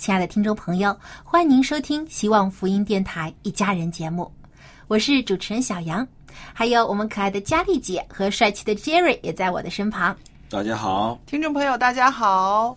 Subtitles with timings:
[0.00, 4.32] 亲爱的听众朋友，欢迎您收听希望福音电台《一家人》节目，
[4.88, 6.08] 我是主持人小杨，
[6.54, 10.16] 还有我们可爱的佳丽姐和帅气的 Jerry 也在我的身旁。
[10.48, 12.74] 大家好，听众朋友，大家好。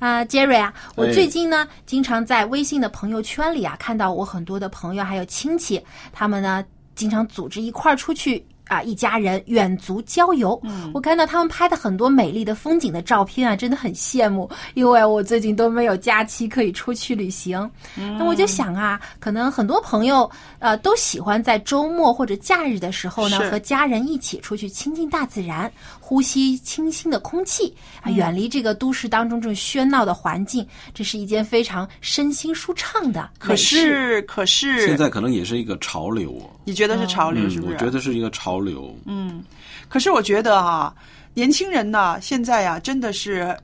[0.00, 5.80] 啊、j e r r y 啊，我哎最近呢，经常在微信的朋友圈里啊，看到我很多的朋友还有亲戚，
[6.12, 6.64] 他们呢
[6.96, 10.58] 经常组织一块儿出去啊，一家人远足郊游。
[10.64, 17.70] 嗯我看到他们拍的很多美丽的风景的照片啊，真的很羡慕，因为我最近都没有假期可以出去旅行。
[17.94, 33.54] 那我就想啊，可能很多朋友呃都喜欢在周末或者假日的时候呢，和家人一起出去亲近大自然，呼吸清新的空气啊，远离这个都市当中这种喧闹的环境，这是一件非常身心舒畅的可。
[33.56, 36.48] 是，可是，现在可能也是一个潮流哦。
[36.64, 37.72] 你觉得是潮流是不是？
[37.72, 38.94] 我觉得是一个潮流。
[39.04, 39.42] 嗯，
[39.88, 40.94] 可是我觉得啊，
[41.34, 43.56] 年轻人呢，现在呀、真的是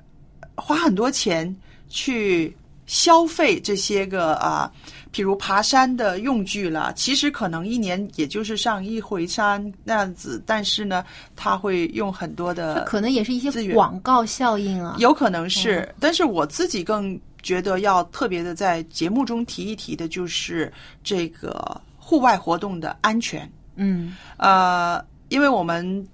[0.54, 1.54] 花很多钱
[1.88, 4.70] 去消费这些个啊，
[5.12, 6.92] 譬如爬山的用具了。
[6.94, 11.04] 其实可能一年也就是上一回山那样子，但是呢，
[11.34, 14.96] 他会用很多的，可能也是一些广告效应啊。
[14.98, 23.50] 有可能是，但是我自己更觉得要特别的在节目中提一提的，就是这个户外活动的安全。
[23.76, 26.06] 嗯呃，因为我们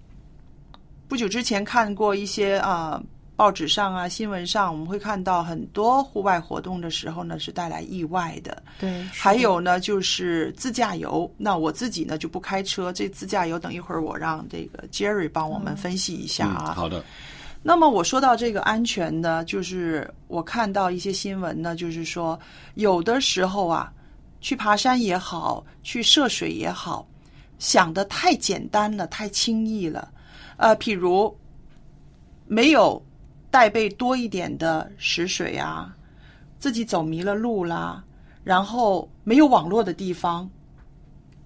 [1.08, 3.02] 不久之前看过一些啊、
[3.36, 8.62] 报纸上啊、新闻上，我们会看到很多户外活动的时候呢是带来意外的。
[8.78, 11.30] 对，还有呢，就是自驾游。
[11.36, 16.74] 那我自己呢就不开车，这自驾游等一会儿我让这个 Jerry 帮我们分析一下嗯，啊。
[16.74, 17.02] 好的，
[17.62, 22.38] 那么我说到这个安全呢，就是我看到一些新闻呢，就是说
[22.74, 23.92] 有的时候啊，
[24.40, 27.06] 去爬山也好，去涉水也好，
[27.58, 30.10] 想的太简单了，太轻易了。
[30.56, 31.36] 呃，譬如
[32.46, 33.00] 没有
[33.50, 35.94] 带备多一点的食水啊，
[36.58, 38.02] 自己走迷了路啦，
[38.42, 40.48] 然后没有网络的地方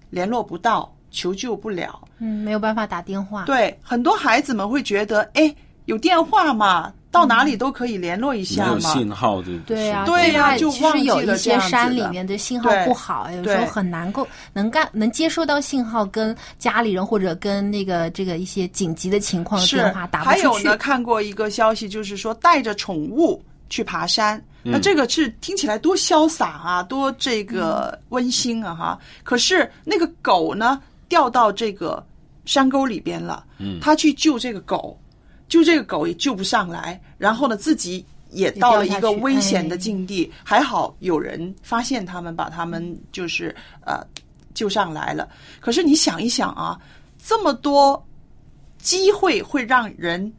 [0.09, 3.45] 联络不到，求救不了，嗯，没有办法打电话。
[3.45, 8.73] 对，很多孩子们会觉得，哎，有电话嘛，到哪里都可以联络一下嘛。
[8.73, 9.55] 有信号的。
[9.67, 20.41] 对啊，对呀其实有一些山里面的信号不好，有时候很难够能干能接收到信号，跟家里人或者跟那个这个一些紧急的情况电话打不出去。
[20.41, 28.99] 还有呢，看过一个消息，就是说带着宠物去爬山，那这个是听起来多潇洒啊，多这个温馨啊哈。
[29.23, 32.03] 可是那个狗呢，掉到这个
[32.45, 34.99] 山沟里边了，嗯，他去救这个狗，
[35.47, 38.05] 就这个狗也救不上来，然后呢自己。
[38.35, 43.55] 也到了一个危险的境地，还好有人发现他们，把他们就是
[43.85, 44.03] 呃
[44.55, 45.29] 救上来了。
[45.59, 46.75] 可是你想一想啊，
[47.23, 48.03] 这么多
[48.79, 50.33] 机会会让人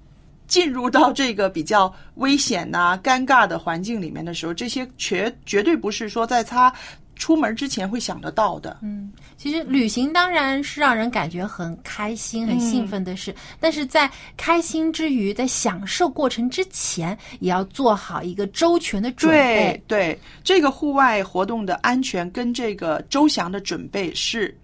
[0.49, 6.75] 进入到这个比较危险呐、尴尬的环境里面的时候，这些绝绝对不是说在他
[7.17, 8.79] 出门之前会想得到的。
[8.83, 19.99] 嗯，其实旅行当然是让人感觉很开心、很兴奋的事，但是在开心之余，在享受过程之前，也要做好一个周全的准备对。
[19.99, 24.57] 对，这个户外活动的安全跟这个周详的准备是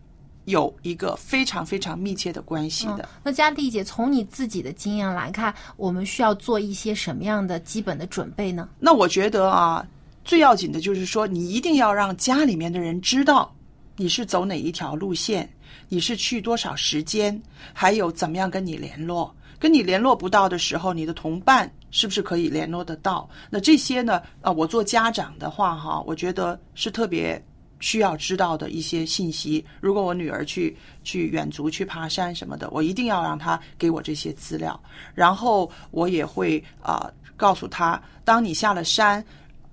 [0.46, 3.00] 有一个非常非常密切的关系的。
[3.02, 8.68] 嗯、那佳丽姐，从你自己的经验来看，我们需要做一些什么样的基本的准备呢？
[8.78, 9.86] 那我觉得啊，
[10.24, 13.54] 最要紧的就是说，你一定要让家里面的人知道
[13.96, 15.50] 你是走哪一条路线，
[15.88, 17.40] 你是去多少时间，
[17.72, 19.34] 还有怎么样跟你联络。
[19.58, 23.28] 跟你联络不到的时候，你的同伴是不是可以联络得到？
[23.50, 24.22] 那这些呢？
[24.40, 27.42] 啊，我做家长的话，哈，我觉得是特别
[27.78, 29.62] 需要知道的一些信息。
[29.80, 34.80] 如果我女儿去去远足、去爬山什么的，我一定要让她给我这些资料。
[35.14, 39.22] 然后我也会啊、告诉她，当你下了山。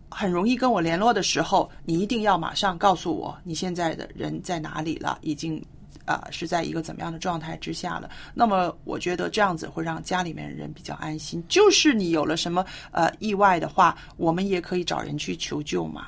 [0.10, 5.64] 很容易跟我联络的时候，你一定要马上告诉我你现在的人在哪里了，已经
[6.06, 8.10] 啊、是在一个怎么样的状态之下了。
[8.34, 11.44] 那么我觉得这样子会让家里面人比较安心。
[11.50, 16.08] 就是你有了什么呃意外的话，我们也可以找人去求救嘛。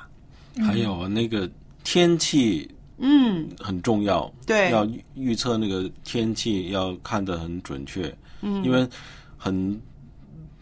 [0.66, 1.46] 还有那个
[1.84, 2.66] 天气
[2.96, 8.88] 嗯，很重要，对要预预测那个天气要看得很准确，嗯，因为
[9.36, 9.78] 很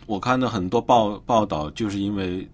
[0.06, 2.48] 我看到很多报报道，就是因为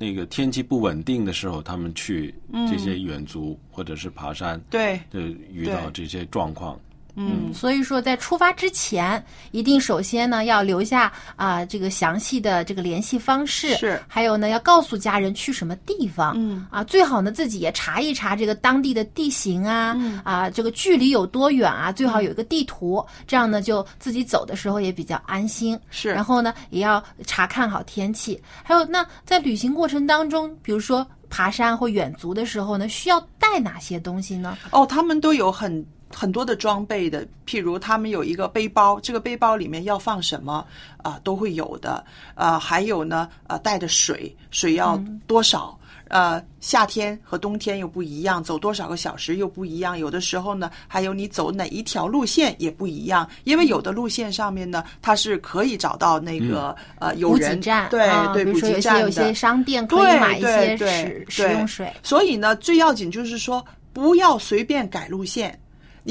[0.00, 2.34] 那个天气不稳定的时候，他们去
[2.70, 6.80] 这些远足、或者是爬山，对，就遇到这些状况。
[7.14, 14.00] 嗯，所以说，在出发之前，一定首先呢要留下啊、这个详细的这个联系方式，是。
[14.06, 16.66] 还有呢要告诉家人去什么地方，嗯。
[16.70, 20.20] 啊，最好呢自己也查一查这个当地的地形啊，嗯。
[20.24, 25.78] 啊，这个距离有多远啊，最好有一个地图，这样呢就自己走的时候也比较安心。
[25.90, 26.10] 是。
[26.10, 34.56] 然后呢也要查看好天气，还有那在旅行过程当中，比如说爬山或远足的时候呢，需要带哪些东西呢？
[34.70, 40.66] 哦，他们都有很很多的装备的，譬如他们有一个背包，这个背包里面要放什么
[40.98, 42.04] 啊、都会有的。
[42.34, 45.76] 啊、还有呢，呃，带的水，水要多少？
[46.08, 49.96] 呃，夏天和冬天又不一样，走多少个小时又不一样。
[49.96, 61.92] 有的时候呢，还有你走哪一条路线也不一样，因为有的路线上面呢，它是可以找到那个、呃有人站，对、啊对，补比如说有些给站的有些商店可以对买一些对对食食对用水。
[62.02, 65.56] 所以呢，最要紧就是说，不要随便改路线。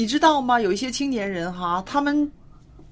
[0.00, 0.58] 你知道吗？
[0.58, 2.30] 有一些青年人哈，他们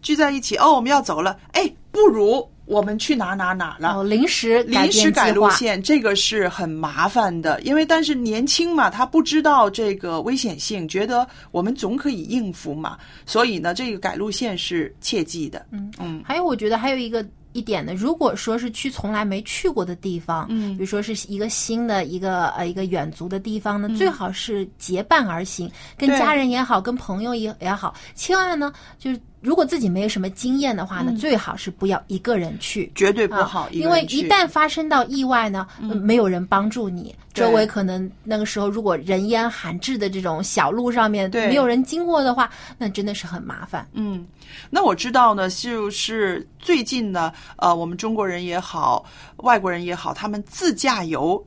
[0.03, 3.95] 聚在一起，哦，我们要走了，哎，不如我们去哪哪哪了。
[3.95, 15.65] 哦，临时临时改路线，这个是很麻烦的，因为但是年轻嘛，他不知道这个危险性，觉得我们总可以应付嘛，所以呢，这个改路线是切记的。
[15.71, 17.27] 嗯嗯，还有我觉得还有一个
[17.59, 20.77] 一点呢，如果说是去从来没去过的地方，嗯。
[20.77, 32.91] 比如说是一个新的一个呃一个远足的地方呢，最好是结伴而行，跟家人也好，跟朋友也也好，千万呢就是如果自己没有什么经验的话呢，最好是不要一个人去。
[32.95, 41.49] 绝对不啊好，一因为一旦发生到意外呢，呃没有人帮助你，周围可能那个时候如果人烟罕至的这种小路上面对。
[41.49, 43.87] 没有人经过的话，那真的是很麻烦。
[43.93, 44.27] 嗯，
[44.71, 49.05] 那我知道呢，就是最近呢，呃，我们中国人也好，
[49.39, 51.43] 外国人也好，他们自驾游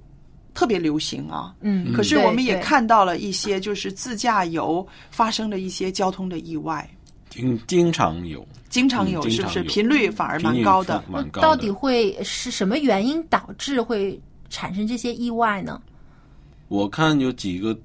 [0.53, 1.53] 特别流行啊。
[1.61, 6.89] 嗯，可是我们也看到了一些，就是自驾游发生的一些交通的意外，
[7.31, 9.63] 经经常有，经常有，是不是？
[9.63, 11.03] 频率反而蛮高的。
[11.09, 11.47] 蛮高的。
[11.47, 14.19] 到底会是什么原因导致会
[14.49, 15.81] 产生这些意外呢？
[16.67, 17.75] 我看有几个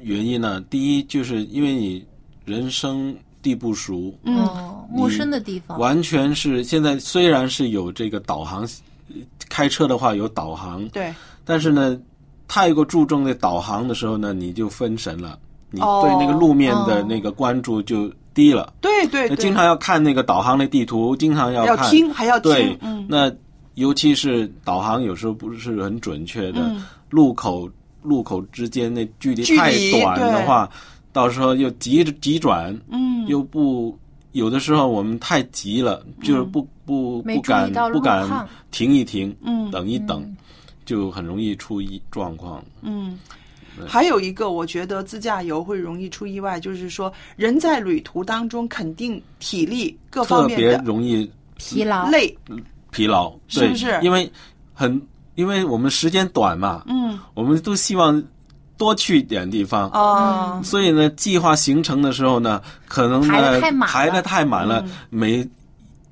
[0.00, 2.04] 原因呢、第一，就是因为你
[2.44, 8.62] 人生地不熟，嗯哦，陌生的地方，完全是现在虽然是有这个导航，
[9.08, 9.16] 呃
[9.48, 11.98] 开车的话有导航，对，但是呢，
[12.48, 15.38] 太过注重那导航的时候呢，你就分神了，
[15.70, 18.72] 你哦对那个路面的哦那个关注就低了。
[18.80, 23.04] 对对对，经常要看那个导航的地图，经常要要看，听还要听对，嗯。
[23.06, 23.30] 那
[23.74, 26.82] 尤其是导航有时候不是很准确的，嗯。
[27.10, 27.68] 路口
[28.02, 30.70] 路口之间那距离太短的话，
[31.12, 33.98] 到时候又急着急转，嗯，又不
[34.32, 38.26] 有的时候我们太急了，就是不不不敢不敢
[38.70, 40.24] 停一停，嗯等一等，
[40.86, 42.64] 就很容易出一状况。
[42.80, 43.18] 嗯，
[43.86, 52.36] 还有一个，我觉得自驾游会容易出意外，就是说人在旅途当中肯定体力各方面特别容易疲劳，累，
[52.90, 53.86] 疲劳，是不是？
[53.86, 54.30] 对因为
[54.72, 55.00] 很
[55.34, 57.18] 因为我们时间短嘛，嗯。
[57.34, 58.22] 我们都希望
[58.76, 63.92] 多去点地方，啊，所以呢，计划行程的时候呢，可能排的太满了。
[63.92, 65.46] 排的太满了，每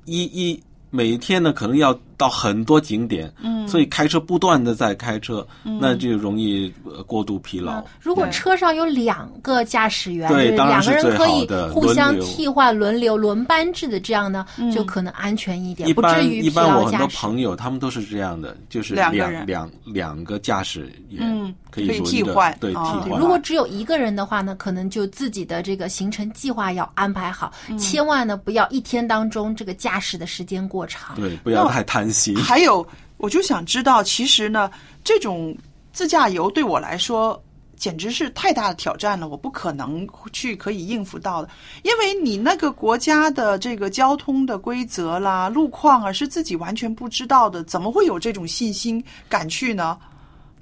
[0.05, 7.79] 一一每天呢可能要到很多景点，嗯，所以开车不断的在开车，那就容易呃过度疲劳。
[7.79, 7.85] 嗯。
[8.01, 14.45] 如果车上有两个驾驶员，对就是两个当然是最人可以好的互相替换、轮流、轮班制的，这样呢，
[14.75, 17.03] 就可能安全一点，不一般至于疲一般我很劳驾驶。
[17.05, 21.55] 多朋友他们都是这样的，就是两个两两两个驾驶员，嗯。
[21.71, 22.51] 可以替换。
[22.59, 23.19] 对替哦换。
[23.19, 27.77] 如果只有一个人的话呢，可能就自己的这个行程计划要安排好，嗯。
[27.77, 31.15] 千万呢不要一天当中这个驾驶的时间过长。
[31.15, 32.85] 对不要太贪还有，
[33.17, 34.69] 我就想知道，其实呢，
[35.03, 35.55] 这种
[35.91, 37.41] 自驾游对我来说
[37.77, 41.49] 简直是太大的挑战了，我不可能去可以应付到的，
[41.83, 49.97] 因为你那个国家的这个交通的规则啦、路况啊，是自己完全不知道的，怎么会有这种信心敢去呢？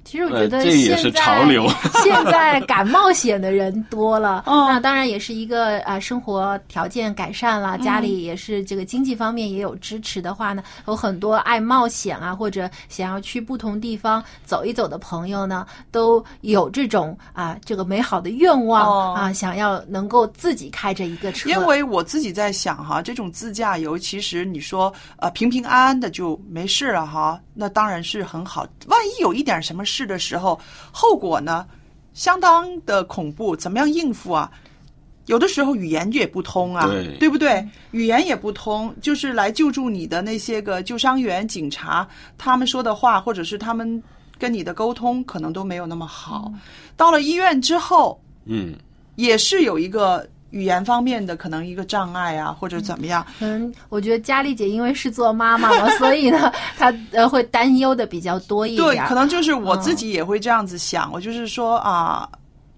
[0.08, 1.68] 其实我觉得呃这也是现在、潮流。
[2.02, 4.66] 现在敢冒险的人多了，嗯。
[4.68, 19.14] 那当然也是一个啊、呃生活条件改善了，家里也是这个经济方面也有支持的话呢，有很多爱冒险啊或者想要去不同地方走一走的朋友呢，都有这种啊、这个美好的愿望、哦。
[19.14, 28.66] 啊，想要能够自己开着一个车，因为我自己在想哈，这种自驾游其实你说呃平平安安的就没事了哈，那当然是很好。
[28.86, 30.58] 万一有一点什么事的时候，
[30.90, 31.66] 后果呢
[32.14, 34.50] 相当的恐怖，怎么样应付啊？
[35.26, 36.88] 有的时候语言也不通啊，
[37.20, 37.62] 对不对？
[37.90, 44.02] 语言也不通，就是来救助你的那些个救伤员、警察，他们说的话，或者是他们
[44.38, 46.50] 跟你的沟通，可能都没有那么好。
[46.96, 48.74] 到了医院之后，嗯，
[49.16, 53.26] 也是有一个语言方面的可能一个障碍啊，或者怎么样。
[53.40, 58.86] 嗯我觉得佳丽姐因为是做妈妈嘛，所以呢，她呃会担忧的比较多一点。
[58.86, 62.28] 对，可能就是我自己也会这样子想，我就是说啊。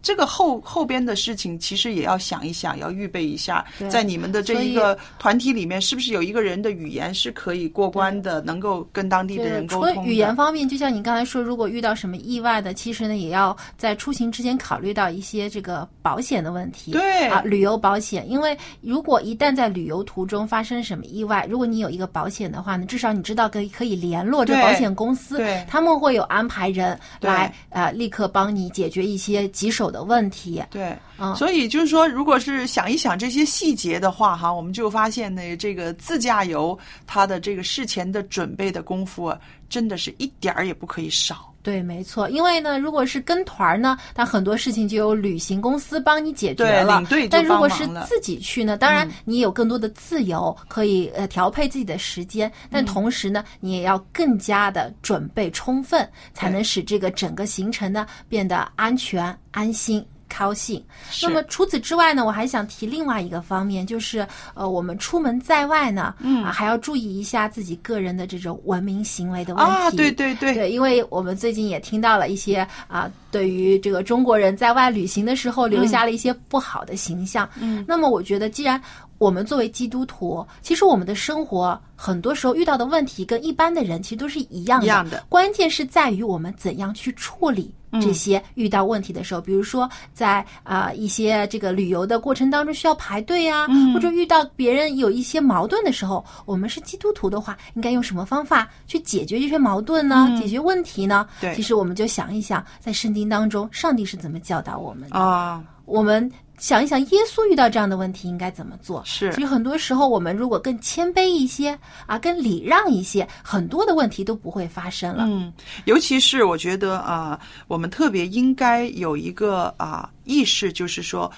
[0.02, 9.94] 这个后后边的事情，其实也要想一想，要预备一下，在你们的这一个团体里面，是不是有一个人的语言是可以过关的，能够跟当地的，人沟通的？
[9.94, 16.92] 除了语言方面，就像你刚才说，如果遇到什么意外的，其实呢，也要在出行之前考虑到一些这个保险的问题。
[16.92, 30.62] 对啊，旅游保险，因为如果一旦在旅游途中发生什么意外，如果你有一个保险的话呢，至少你知道可以可以联络这对保险公司对，他们会有安排人对来呃立刻帮你解决一些棘手的问题。
[30.70, 41.49] 对，嗯所以就是说，如果是想一想这些细节的话，哈，我们就发现呢，这个自驾游它的这个事前的准备的功夫啊，真的是一点儿也不可以少。
[41.62, 47.02] 对，没错，因为呢，如果是跟团儿呢，它很多事情就由旅行公司帮你解决对了。
[47.30, 60.04] 但如果是自己去呢，当然你有更多的自由，可以呃调配自己的时间，嗯但同时呢，你也要更加的准备充分，才能使这个整个行程呢变得安全、安心。
[60.38, 60.82] 高兴。
[61.22, 69.72] 那么除此之外呢，我还想提另外一个方面，就是呃，我们出门在外呢，嗯啊，还要注意一下自己个人的这种文明行为的问题。
[69.72, 77.48] 啊，对对对，对，因为我们最近也听到了一些啊，对于这个中国人在外旅行的时候留下了一些不好的形象。
[77.60, 78.80] 嗯，那么我觉得，既然
[79.20, 87.70] 我们作为基督徒，其实我们的生活很多时候遇到的问题跟一般的人其实都是一样的，一样的关键是在于我们怎样去处理。
[88.00, 100.32] 这些遇到问题的时候，比如说在啊、一些这个旅游的过程当中需要排队啊，或者遇到别人有一些矛盾的时候，我们是基督徒的话，应该用什么方法去解决这些矛盾呢？
[100.40, 101.26] 解决问题呢？
[101.40, 105.18] 对其实我们就想一想，在圣经当中，上帝是怎么教导我们的？
[105.18, 109.02] 啊，我们想一想，耶稣遇到这样的问题应该怎么做？
[109.06, 115.24] 是其实很多时候，我们如果更谦卑一些啊，更礼让一些，很多的问题都不会发生了。
[115.26, 115.50] 嗯，
[115.86, 121.32] 尤其是我觉得啊、我们特别应该有一个啊、意识，就是说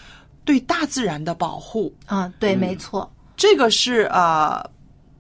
[0.45, 3.09] 对大自然的保护，啊，对，没错。
[3.37, 4.69] 这个是啊、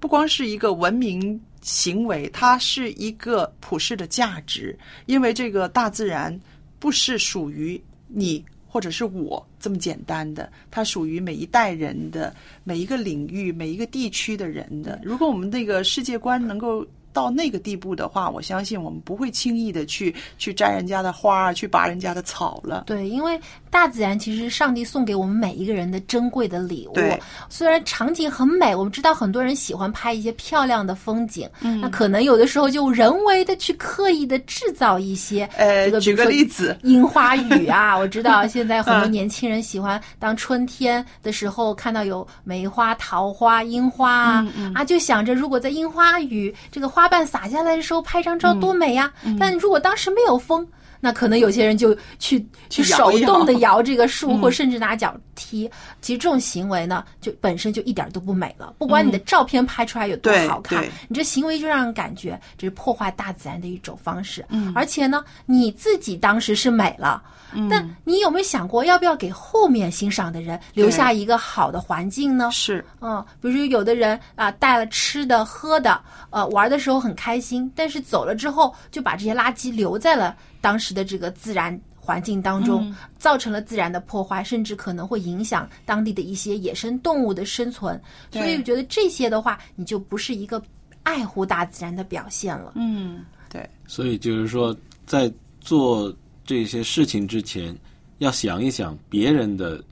[0.00, 6.36] 不光是一个文明行为，它是一个普世的价值，因为这个大自然
[6.80, 8.44] 不是属于你。
[8.72, 14.98] 或者是我这么简单的，它属于每一代人的、每一个领域、每一个地区的人的。
[15.04, 22.84] 如果我们那个世界观能够到那个地步的话，我相信我们不会轻易的去去摘人家的花儿，去拔人家的草了。
[22.86, 23.38] 对，因为
[23.70, 27.20] 大自然其实是上帝送给我们每一个人的珍贵的礼物对。
[27.48, 50.66] 虽然场景很美，我们知道很多人喜欢拍一些漂亮的风景，嗯那可能有的时候就人为的去刻意的制造一些，呃举个例子樱花雨啊，我知道 现在很多嗯年轻人喜欢当春天的时候看到有梅花、桃花、樱花啊，嗯啊，就想着如果在樱花雨这个花瓣洒下来的时候拍张嗯照多美呀、但如果当时没有风。
[51.04, 55.68] 那可能有些人就去去手动的摇这个树， 嗯或甚至拿脚踢。
[56.00, 58.72] 其实这种行为呢，就本身就一点都不美了。
[58.78, 64.44] 不管你的照片拍出来有多好看，你这行为就让人感觉这是破坏大自然的一种方式。
[64.48, 67.20] 嗯，而且呢，你自己当时是美了，
[67.68, 72.48] 但你有没有想过，要不要给后面欣赏的人留下一个好的环境呢？
[72.52, 88.00] 是，嗯，比如有的人啊带了吃的喝的，呃玩的时候很开心，但是走了之后就把这些垃圾留在了当时的这个自然环境当中造成了自然的破坏甚至可能会影响当地的一些野生动物的生存。
[88.30, 90.62] 所以我觉得这些的话你就不是一个
[91.02, 92.72] 爱护大自然的表现了。
[92.76, 93.68] 嗯对。
[93.86, 96.14] 所以就是说在做
[96.46, 97.76] 这些事情之前
[98.18, 99.82] 要想一想别人的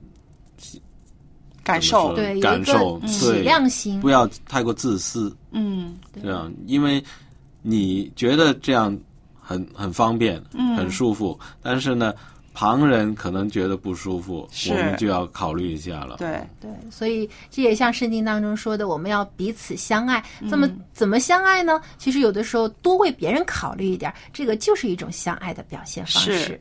[1.65, 7.03] 感受对感受体谅型不要太过自私嗯对啊因为
[7.63, 8.97] 你觉得这样
[9.51, 10.41] 很很方便，
[10.77, 11.37] 很舒服。
[11.61, 12.15] 但是呢，
[12.55, 16.19] 旁人可能觉得不舒服，我们就要考虑一下了。
[16.19, 20.25] 对对，所以这也像圣经当中说的，我们要彼此相爱。
[20.39, 21.81] 那么怎么相爱呢？
[21.99, 26.61] 其实有的时候多为别人考虑一点，这个就是一种相爱的表现方式。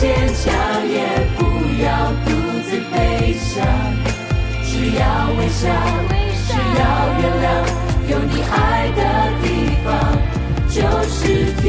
[0.00, 0.54] 坚强，
[0.88, 0.96] 也
[1.36, 1.42] 不
[1.82, 1.86] 要
[2.24, 2.30] 独
[2.62, 3.66] 自悲伤，
[4.62, 5.02] 只要
[5.36, 5.66] 微笑，
[6.46, 6.80] 只要
[7.18, 7.46] 原谅，
[8.08, 8.54] 有你爱
[8.94, 9.00] 的
[9.42, 9.44] 地
[9.84, 9.86] 方
[10.68, 11.12] 就是
[11.60, 11.66] 天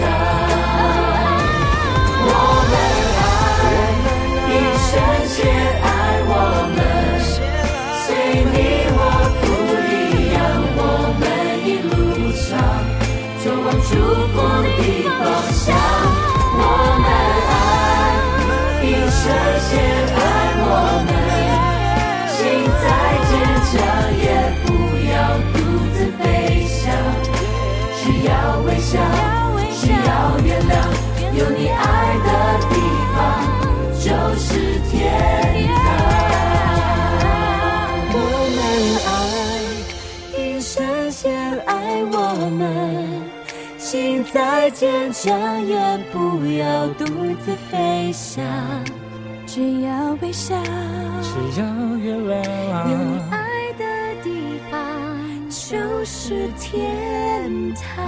[0.00, 0.02] 堂。
[2.26, 2.28] 我
[2.70, 2.72] 们
[3.60, 3.62] 爱，
[4.48, 4.90] 一生
[5.36, 5.42] 坚。
[28.04, 29.00] 需要微笑，
[29.72, 30.72] 需要原谅，
[31.32, 31.82] 有你爱
[32.22, 32.28] 的
[32.68, 32.72] 地
[33.14, 33.16] 方
[33.98, 34.04] 就
[34.36, 34.92] 是天
[35.72, 35.74] 堂。
[38.12, 38.16] 我
[38.56, 38.60] 们
[39.08, 39.08] 爱，
[40.38, 41.24] 一生先
[41.60, 42.14] 爱我
[42.50, 42.60] 们。
[43.78, 45.74] 心再坚强，也
[46.12, 47.06] 不要独
[47.42, 48.44] 自飞翔。
[49.46, 50.54] 只要微笑，
[51.22, 51.64] 只要
[51.96, 53.33] 原谅。
[55.74, 58.04] 就是天堂。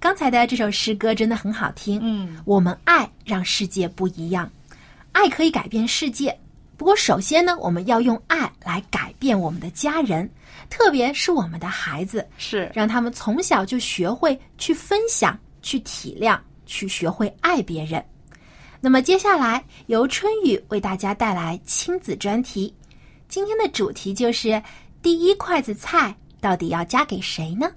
[0.00, 2.00] 刚才的这首诗歌真的很好听。
[2.02, 4.50] 嗯，我们爱让世界不一样，
[5.12, 6.36] 爱可以改变世界。
[6.76, 10.28] 不过，首先呢，我们要用爱来改变我们的家人，
[10.68, 16.36] 特别是我们的孩子，是让他们从小就学会去分享、去体谅、
[16.66, 18.04] 去学会爱别人。
[18.84, 22.74] 那么，接下来由春雨为大家带来亲子专题。
[23.28, 24.60] 今天的主题就是
[25.00, 27.70] 第一筷子菜到底要夹给谁呢？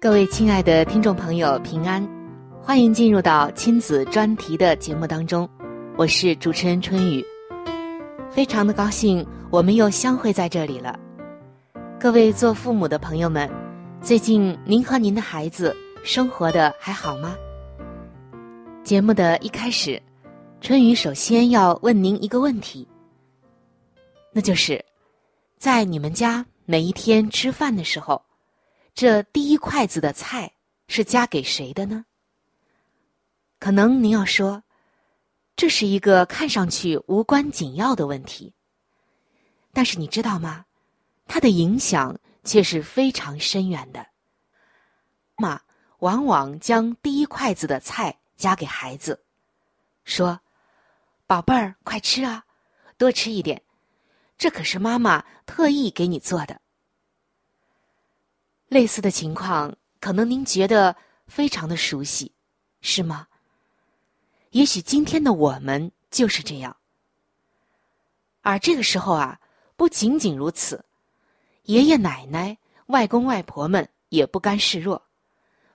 [0.00, 2.04] 各位亲爱的听众朋友，平安，
[2.64, 5.50] 欢迎进入到亲子专题的节目当中，
[5.96, 7.22] 我是主持人春雨，
[8.30, 10.96] 非常的高兴我们又相会在这里了。
[11.98, 13.50] 各位做父母的朋友们，
[14.00, 17.34] 最近您和您的孩子生活的还好吗？
[18.84, 20.00] 节目的一开始，
[20.60, 22.86] 春雨首先要问您一个问题，
[24.32, 24.82] 那就是，
[25.58, 28.22] 在你们家每一天吃饭的时候。
[28.94, 30.52] 这第一筷子的菜
[30.86, 32.04] 是夹给谁的呢？
[33.62, 34.64] 可能您要说，
[35.54, 38.52] 这是一个看上去无关紧要的问题。
[39.72, 40.64] 但是你知道吗？
[41.28, 44.04] 它的影响却是非常深远的。
[45.36, 45.60] 妈妈
[46.00, 49.24] 往往将第一筷子的菜夹给孩子，
[50.04, 50.40] 说
[51.28, 52.44] ：“宝贝儿，快吃啊，
[52.98, 53.62] 多吃一点，
[54.36, 56.60] 这可是妈妈特意给你做的。”
[58.66, 60.96] 类似的情况，可能您觉得
[61.28, 62.32] 非常的熟悉，
[62.80, 63.28] 是吗？
[64.52, 66.76] 也许今天的我们就是这样。
[68.42, 69.40] 而这个时候啊，
[69.76, 70.84] 不仅仅如此，
[71.64, 75.02] 爷爷奶奶、外公外婆们也不甘示弱，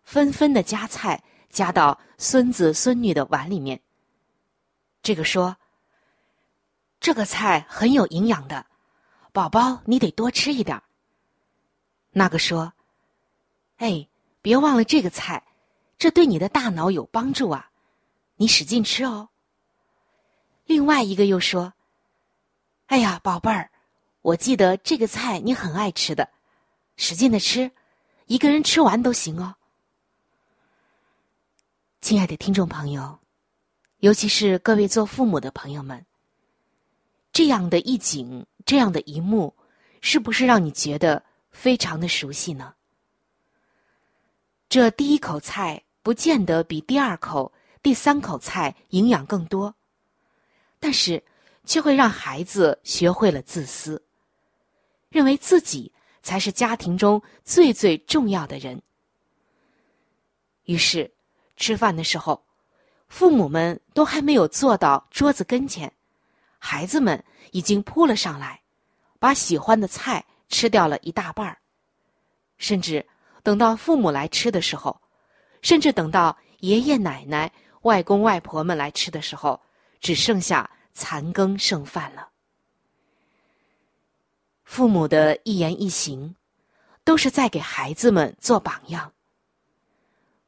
[0.03, 3.81] 纷纷的夹菜夹到孙子孙女的碗里面。
[5.01, 5.57] 这个说
[6.99, 8.65] ：“这个菜很有营养的，
[9.31, 10.81] 宝宝你得多吃一点。”
[12.11, 12.73] 那个说。
[13.77, 14.07] 哎，
[14.41, 15.43] 别忘了这个菜，
[15.99, 17.69] 这对你的大脑有帮助啊！
[18.37, 19.29] 你使劲吃哦。
[20.65, 21.73] 另外一个又说
[22.87, 23.69] ：“哎呀，宝贝儿，
[24.21, 26.29] 我记得这个菜你很爱吃的，
[26.95, 27.71] 使劲的吃，
[28.27, 29.55] 一个人吃完都行哦。”
[31.99, 33.19] 亲爱的听众朋友，
[33.99, 36.05] 尤其是各位做父母的朋友们，
[37.33, 39.53] 这样的一景，这样的一幕，
[39.99, 42.75] 是不是让你觉得非常的熟悉呢？
[44.69, 47.51] 这第一口菜不见得比第二口、
[47.87, 49.73] 第三口菜营养更多，
[50.77, 51.23] 但是
[51.63, 54.03] 却会让孩子学会了自私，
[55.07, 58.81] 认为自己才是家庭中最最重要的人。
[60.65, 61.09] 于是，
[61.55, 62.43] 吃饭的时候，
[63.07, 65.89] 父母们都还没有坐到桌子跟前，
[66.59, 67.23] 孩子们
[67.53, 68.61] 已经扑了上来，
[69.17, 71.57] 把喜欢的菜吃掉了一大半儿，
[72.57, 73.07] 甚至。
[73.43, 74.99] 等到父母来吃的时候，
[75.61, 77.49] 甚至等到爷爷奶奶、
[77.87, 79.59] 外公外婆们来吃的时候，
[80.01, 82.29] 只剩下残羹剩饭了。
[84.65, 86.35] 父母的一言一行，
[87.05, 89.13] 都是在给孩子们做榜样。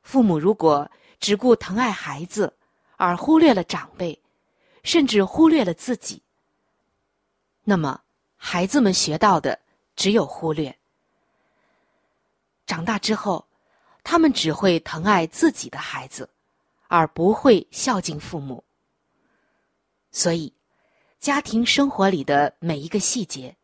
[0.03, 2.53] 父母如果只顾疼爱孩子，
[2.97, 4.21] 而忽略了长辈，
[4.83, 6.21] 甚至忽略了自己，
[7.63, 8.01] 那么
[8.35, 9.57] 孩子们学到的
[9.95, 10.77] 只有忽略。
[12.65, 13.47] 长大之后，
[14.03, 16.29] 他们只会疼爱自己的孩子，
[16.89, 18.61] 而不会孝敬父母。
[20.11, 20.51] 所以，
[21.19, 23.55] 家庭生活里的每一个细节，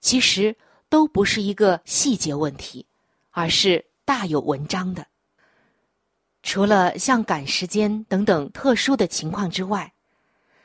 [0.00, 0.56] 其实
[0.88, 2.84] 都不是一个细节问题，
[3.30, 5.06] 而是大有文章的。
[6.42, 9.92] 除了像赶时间等等特殊的情况之外，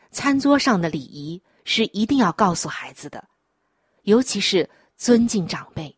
[0.09, 3.27] 餐桌上的礼仪是一定要告诉孩子的，
[4.03, 5.95] 尤其是尊敬长辈。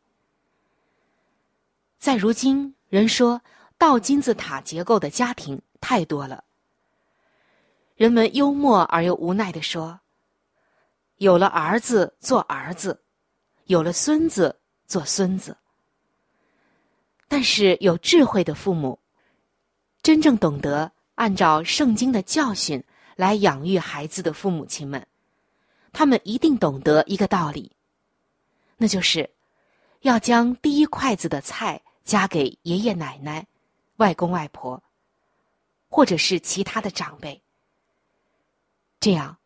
[2.00, 3.40] 在如今，人说
[3.78, 6.44] 倒金字塔结构的家庭太多了。
[7.96, 10.00] 人们幽默而又无奈地说
[11.18, 13.02] ：“有了儿子做儿子，
[13.66, 15.58] 有了孙子做孙子。”
[17.28, 18.98] 但是有智慧的父母，
[20.02, 22.84] 真正懂得按照圣经的教训
[23.16, 25.06] 来养育孩子的父母亲们，
[25.92, 27.72] 他们一定懂得一个道理，
[28.78, 29.30] 那就是
[30.02, 33.46] 要将第一筷子的菜夹给爷爷奶奶、
[33.98, 34.82] 外公外婆，
[35.90, 37.42] 或者是其他的长辈。
[39.00, 39.38] 这样，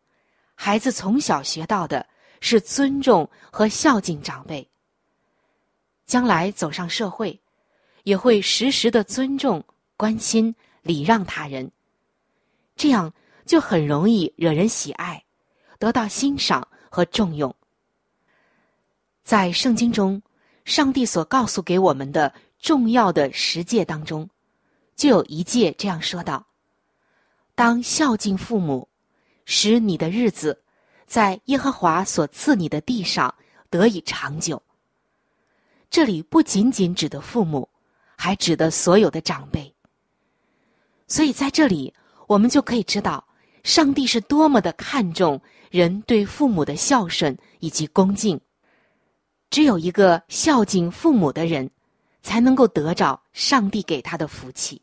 [0.53, 2.05] 孩子从小学到的
[2.41, 4.69] 是尊重和孝敬长辈，
[6.05, 7.39] 将来走上社会。
[8.03, 9.63] 也会时时的尊重、
[9.95, 11.71] 关心、礼让他人，
[12.75, 13.13] 这样
[13.45, 15.23] 就很容易惹人喜爱，
[15.79, 17.55] 得到欣赏和重用。
[19.23, 20.21] 在圣经中，
[20.65, 24.29] 上帝所告诉给我们的重要的十诫当中，
[24.95, 26.45] 就有一诫这样说道
[27.55, 28.87] ：“当孝敬父母，
[29.45, 30.63] 使你的日子
[31.05, 33.33] 在耶和华所赐你的地上
[33.69, 34.61] 得以长久。”
[35.89, 37.69] 这里不仅仅指的父母。
[38.15, 39.73] 还指的所有的长辈，
[41.07, 41.93] 所以在这里
[42.27, 43.27] 我们就可以知道，
[43.63, 48.39] 上帝是多么的看重人对父母的孝顺以及恭敬。
[49.49, 51.69] 只有一个孝敬父母的人，
[52.21, 54.81] 才能够得着上帝给他的福气。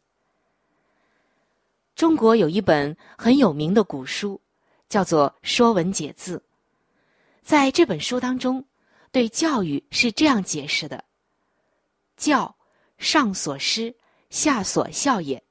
[2.01, 4.41] 中国有一本很有名的古书，
[4.89, 6.39] 叫做《说文解字》。
[7.43, 8.65] 在这本书当中，
[9.13, 11.05] 对教育是这样解释的：
[12.17, 12.57] 教。
[12.97, 13.95] 上所施，
[14.31, 15.45] 下所效也。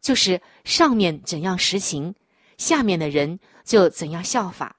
[0.00, 2.12] 就是上面怎样实行，
[2.58, 4.74] 下面的人就怎样效法。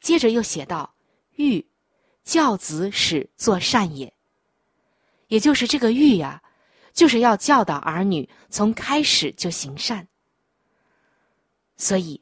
[0.00, 0.94] 接着又写道
[1.36, 1.66] ：“育，
[2.24, 4.10] 教子使作善也。”
[5.28, 6.42] 也就是这个育呀，
[6.96, 10.08] 就是要教导儿女从开始就行善。
[11.76, 12.20] 所以，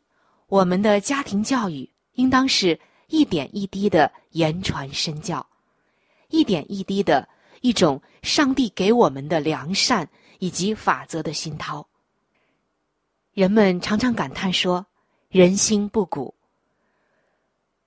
[0.49, 5.47] 我们的家庭教育应当是一点一滴的言传身教，
[6.29, 7.27] 一点一滴的。
[7.61, 10.07] 一种上帝给我们的良善
[10.39, 11.89] 以及法则的熏陶。
[13.33, 14.85] 人们常常感叹说
[15.33, 16.35] ：“人心不古。”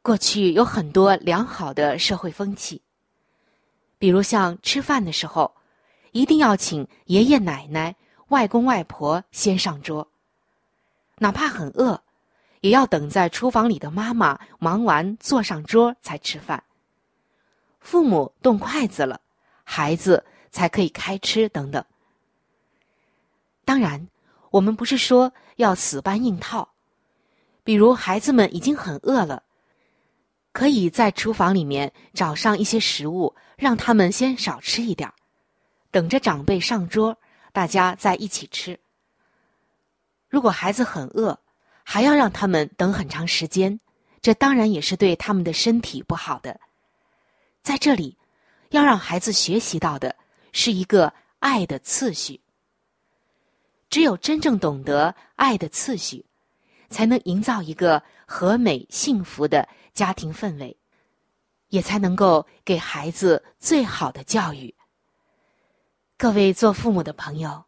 [0.02, 2.82] 过去有很多良好的社会风气，
[4.00, 5.54] 比如像吃饭的时候，
[6.12, 7.96] 一定要请爷爷奶奶、
[8.30, 10.08] 外公外婆先上桌，
[11.18, 12.02] 哪怕很饿，
[12.62, 16.64] 也要等在厨房里的妈妈忙完坐上桌才吃饭。
[17.80, 19.22] 父母动筷子了。
[19.70, 21.84] 孩子才可以开吃等等。
[23.66, 24.08] 当然，
[24.50, 26.70] 我们不是说要死搬硬套。
[27.66, 29.44] 比如，孩子们已经很饿了，
[30.54, 35.12] 可以在厨房里面找上一些食物，让他们先少吃一点
[35.92, 37.18] 等着长辈上桌，
[37.52, 38.80] 大家再一起吃。
[40.30, 41.40] 如果孩子很饿，
[41.84, 43.80] 还要让他们等很长时间，
[44.22, 46.60] 这当然也是对他们的身体不好的。
[47.62, 48.18] 在这里。
[48.72, 50.14] 要让孩子学习到的
[50.52, 52.42] 是一个爱的次序。
[53.90, 56.26] 只有真正懂得爱的次序，
[56.90, 60.76] 才能营造一个和美幸福的家庭氛围，
[61.70, 64.76] 也才能够给孩子最好的教育。
[66.20, 67.64] 各位做父母的朋友，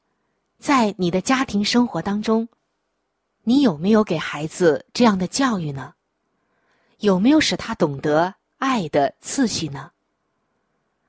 [0.57, 2.49] 在你的家庭生活当中，
[3.43, 5.93] 你有没有给孩子这样的教育呢？
[6.97, 9.91] 有没有使他懂得爱的次序呢？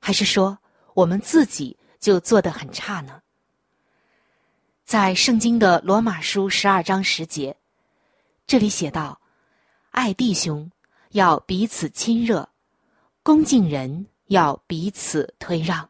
[0.01, 0.59] 还是说
[0.93, 3.23] 我们自己就做得很差呢？
[4.85, 7.57] 在圣经的罗马书十二章十节，
[8.47, 9.19] 这里写道
[9.93, 10.71] ：“爱弟兄
[11.13, 12.47] 要彼此亲热，
[13.23, 15.89] 恭敬人要彼此推让。”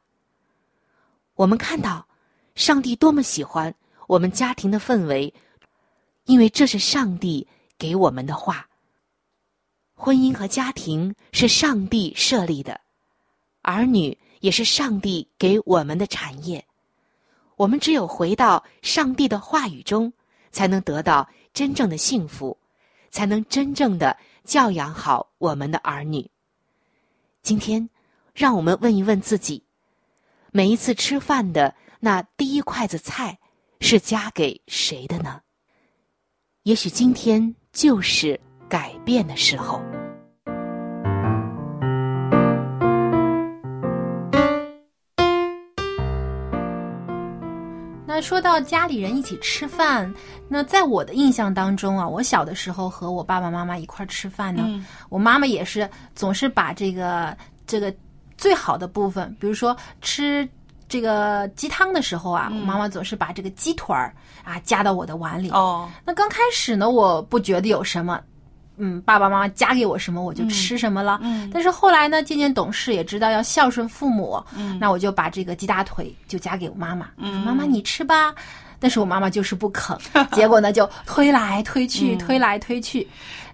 [1.41, 2.07] 我们看到
[2.55, 3.75] 上帝多么喜欢
[4.09, 5.33] 我们家庭的氛围，
[6.27, 7.49] 因为这是上帝
[7.79, 8.69] 给我们的话。
[9.95, 12.79] 婚姻和家庭是上帝设立的。
[13.63, 16.63] 儿女也是上帝给我们的产业，
[17.57, 20.13] 我们只有回到上帝的话语中，
[20.51, 22.55] 才能得到真正的幸福，
[23.11, 26.31] 才能真正的教养好我们的儿女。
[27.41, 27.89] 今天，
[28.35, 29.63] 让我们问一问自己：
[30.53, 33.39] 每一次吃饭的那第一筷子菜，
[33.79, 35.41] 是夹给谁的呢？
[36.65, 39.81] 也许今天就是改变的时候。
[48.05, 50.13] 那说到家里人一起吃饭，
[50.49, 57.37] 那在我的印象当中啊，我小的时候和我爸爸妈妈一块儿吃饭呢，我妈妈也是总是把这个
[57.69, 57.95] 这个
[58.41, 60.49] 最好的部分，比如说吃
[60.89, 65.51] 这个鸡汤的时候啊，我妈妈总是把这个鸡腿儿啊夹到我的碗里。
[65.51, 68.19] 哦，那刚开始呢，我不觉得有什么，
[68.79, 71.21] 嗯，爸爸妈妈夹给我什么我就吃什么了。
[71.23, 78.35] 嗯但是后来呢，渐渐懂事，也知道要孝顺父母，嗯那我就把这个鸡大腿就夹给我妈妈，嗯妈妈你吃吧。
[78.81, 79.97] 但是我妈妈就是不肯，
[80.33, 83.07] 结果呢就推来推去，嗯推来推去。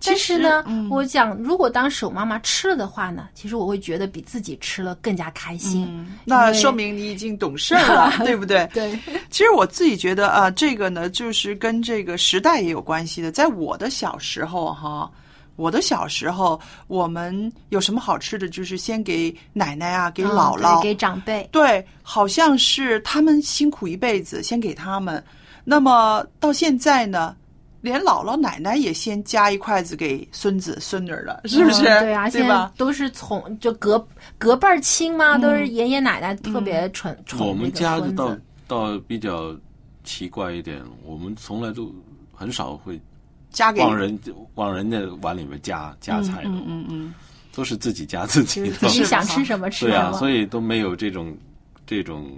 [0.04, 5.86] 但是呢，我想如果当时我妈妈吃了的话呢，其实我会觉得比自己吃了更加开心。
[5.90, 8.68] 嗯那说明你已经懂事儿了， 对不对？
[8.72, 8.96] 对。
[9.30, 13.32] 其实我自己觉得啊，这个呢，就是跟这个时代也有关系的。
[13.32, 15.10] 在我的小时候，哈，
[15.56, 21.48] 我的小时候，我们有什么好吃的，就是先给奶奶啊，给嗯姥姥，对给长辈。
[21.50, 25.22] 对，好像是他们辛苦一辈子，先给他们。
[25.64, 27.34] 那么到现在呢，
[27.80, 31.82] 连姥姥奶奶也先夹一筷子给孙子孙女儿了，是不是？
[31.84, 32.72] 嗯对啊，现在吧？
[32.76, 34.06] 都是从就隔
[34.38, 38.36] 隔辈儿亲嘛，嗯都是爷爷奶奶特别宠宠我们家的倒。
[38.68, 39.54] 倒比较
[40.02, 41.94] 奇怪一点，我们从来都
[42.34, 43.00] 很少会
[43.78, 44.18] 往人
[44.54, 47.14] 往人家碗里面加加菜的，嗯嗯嗯
[47.54, 48.76] 都是自己夹自己的。
[48.76, 51.36] 自己想吃什么吃对啊，所以都没有这种
[51.86, 52.30] 这种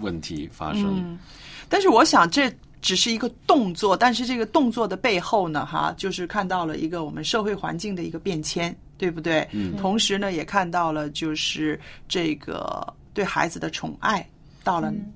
[0.00, 0.96] 问题发生。
[0.98, 1.18] 嗯。
[1.68, 2.52] 但是我想这。
[2.82, 9.46] 只是一个动作，但是这个动作的背后呢，哈，就是看到了一个我们社会环境的一个变迁，对不对？
[9.52, 11.78] 嗯同时呢，也看到了就是
[12.08, 14.26] 这个对孩子的宠爱
[14.64, 15.12] 到了嗯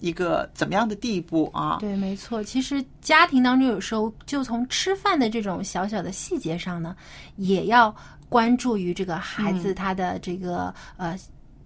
[0.00, 1.78] 一个怎么样的地步啊？
[1.80, 2.42] 对，没错。
[2.42, 6.96] 其实家庭当中有时候就从吃饭的这种小小的细节上呢，
[7.36, 7.94] 也要
[8.28, 11.18] 关注于这个孩子嗯他的这个、呃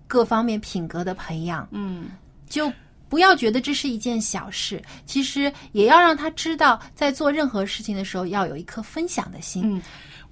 [0.07, 1.67] 各方面品格的培养。
[1.71, 2.11] 嗯，
[2.47, 2.71] 就
[3.09, 9.63] 不要觉得这是一件小事，其实也要让他知道，在做任何事情的时候要有一颗分享的心。
[9.65, 9.81] 嗯，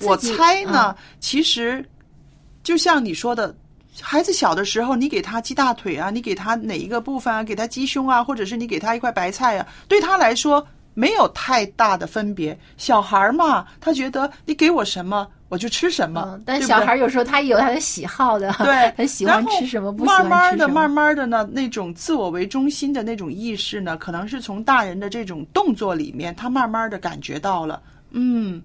[0.07, 1.83] 我猜呢，嗯其实
[2.63, 3.57] 就像你说的，
[4.01, 12.59] 孩子小的时候，你给他鸡大腿啊，你给他哪一个部分啊，给他鸡胸啊，或者是你给他一块白菜啊，对他来说没有太大的分别。
[12.77, 15.29] 小孩儿嘛，他觉得你给我什么。
[15.51, 20.75] 我就吃什么，嗯，但小孩有时候他也有他的喜好的，对，他喜欢吃什么，不喜欢慢慢的、吃什么。
[20.75, 28.63] 慢慢的呢，那种自我为中心的那种意识呢，可能是从大人的这种动作里面，他慢慢的感觉到了，嗯，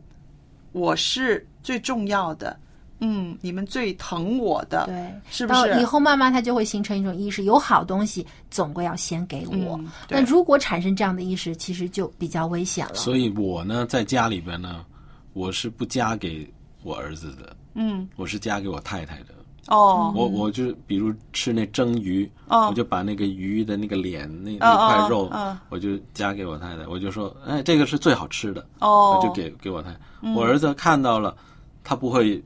[0.74, 2.56] 我是最重要的，
[3.00, 5.82] 嗯，你们最疼我的，对，是不是？
[5.82, 9.78] 以后慢慢他就会形成一种意识，有好东西总归要先给我。
[9.78, 12.96] 嗯那如果产生这样的意识，其实就比较危险了。
[12.96, 14.86] 所以我呢，在家里边呢，
[15.34, 16.50] 我是不加给
[16.84, 19.36] 我儿子的，嗯，我是加给我太太的。
[19.68, 30.00] 哦，我我就比如吃那蒸鱼，哦我就把那个鱼的那个脸那哦那块肉，哦我就加给我太太，我就说，哎，这个是最好吃的，哦我就给给我太太。
[30.22, 31.36] 嗯我儿子看到了，
[31.84, 32.44] 他不会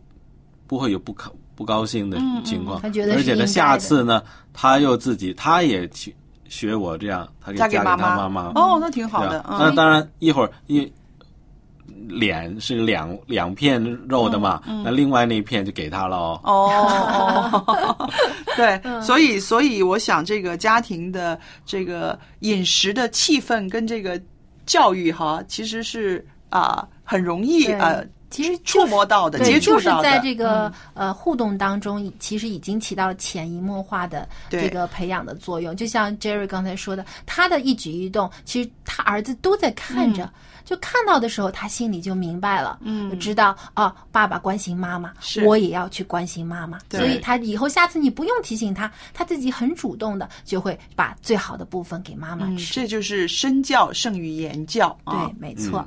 [0.69, 4.21] 不会有不高不高兴的嗯嗯情况，他觉得而且呢，下次呢，
[4.53, 6.15] 他又自己他也去
[6.47, 8.29] 学我这样，他给嫁给他妈妈。
[8.29, 8.51] 妈。
[8.53, 10.89] 哦，那挺好对的，那当然，一会儿一
[12.07, 14.83] 脸是两两片肉的嘛，嗯嗯。
[14.85, 18.09] 那另外那一片就给他了哦。
[18.55, 19.01] 对，嗯。
[19.01, 24.21] 所以所以我想，这个家庭的这个饮食的气氛跟这个
[24.67, 29.89] 教育哈，其实是啊、很容易啊呃其实触摸到的、对，接触就是。
[30.01, 35.75] 在这个、嗯呃互动当中，其实已经起到了潜移默化的这个培养的作用。
[35.75, 40.29] 就像 Jerry 刚才说的，他的一举一动，其实他儿子都在看着。
[40.65, 46.77] 就看到的时候，他心里就明白了，嗯就知道哦，爸爸关心妈妈，是我也要去关心妈妈。
[46.91, 52.75] 所以他以后下次你不用提醒他，他自己很主动的就会把最好的部分给妈妈嗯，吃。
[52.75, 55.25] 这就是身教胜于言教啊。
[55.25, 55.83] 对，没错。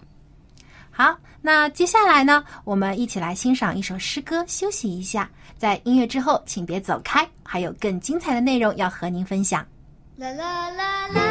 [0.94, 5.28] 好，那接下来呢，我们一起来欣赏一首诗歌，休息一下。
[5.56, 9.66] 在音乐之后，请别走开，还有更精彩的内容要和您分享。
[10.16, 11.22] 啦啦啦啦，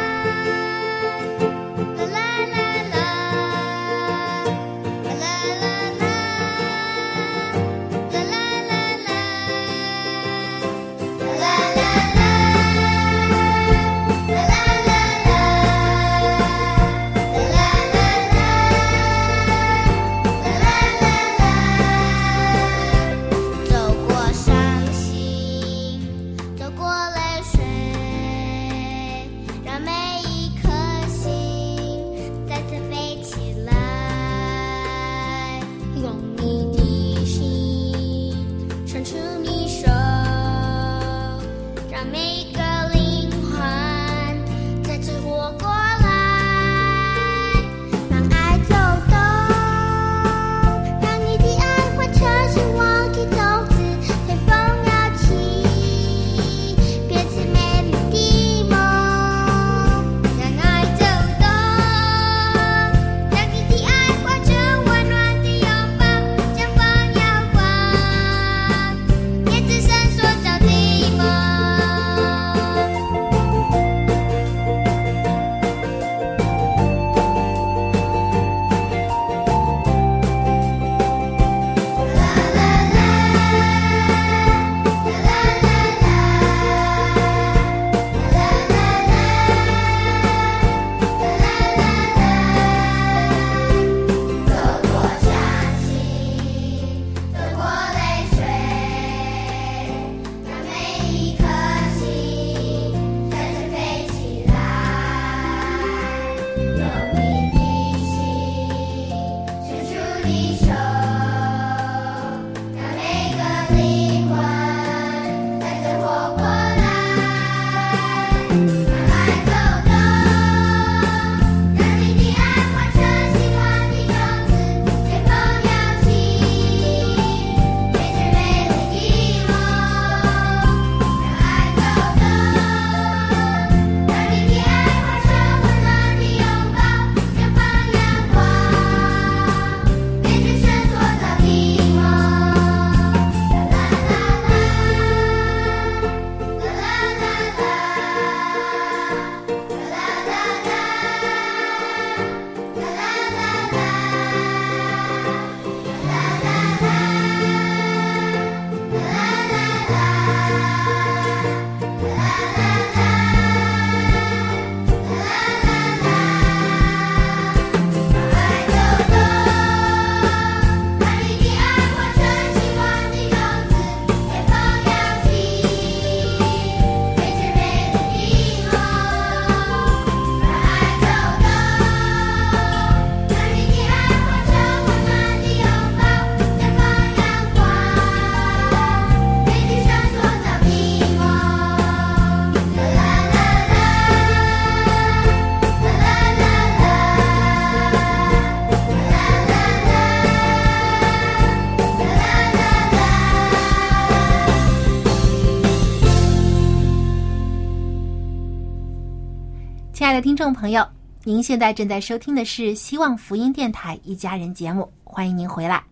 [210.62, 210.86] 朋友，
[211.24, 215.82] 您现在正在收听的是希望福音电台一家人节目，欢迎您回来。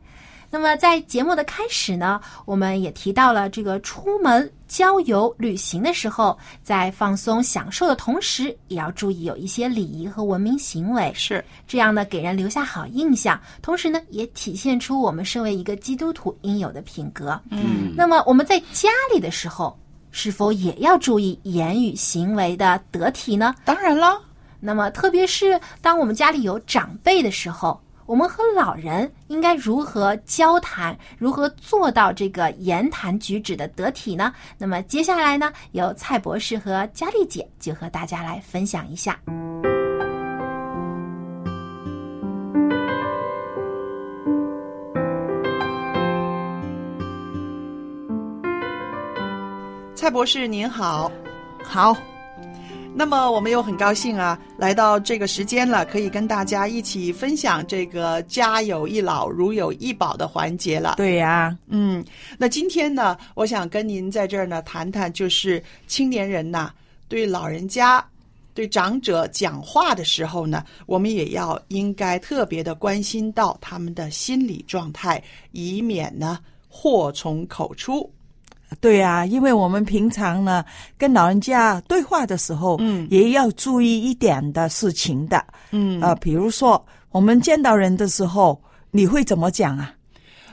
[0.49, 17.41] 那么在节目的开始呢，我们也提到了这个出门郊游旅行的时候，在放松享受的同时，也要注意有一些礼仪和文明行为，是这样呢，给人留下好印象，同时呢，也体现出我们身为一个基督徒应有的品格。
[17.51, 19.77] 嗯那么我们在家里的时候，
[20.13, 23.53] 是否也要注意言语行为的得体呢？
[23.65, 24.30] 当然了。
[24.61, 34.33] 那么，特别是当我们家里有长辈的时候，我们和老人应该如何交谈，如何做到这个言谈举止的得体呢？
[34.59, 39.19] 那么接下来呢，由蔡博士和佳丽姐就和大家来分享一下。
[49.95, 51.13] 蔡博士您好，
[51.63, 51.97] 好。
[52.93, 60.97] 那么我们又很高兴啊，来到这个时间了，可以跟大家一起分享这个“家有一老，如有一宝”的环节了。
[60.99, 62.05] 对呀、嗯，
[62.37, 66.71] 那今天呢，我想跟您在这儿呢谈谈，就是青年人呐，
[67.09, 68.05] 对老人家、
[68.53, 75.23] 对长者讲话的时候呢，我们也要应该特别的关心到他们的心理状态，
[75.53, 76.39] 以免呢
[76.69, 78.11] 祸从口出。
[78.81, 80.65] 对呀、因为我们平常呢
[80.97, 85.45] 跟老人家对话的时候，嗯也要注意一点的事情的。
[85.73, 88.61] 嗯呃，比如说我们见到人的时候，
[88.91, 89.93] 你会怎么讲啊？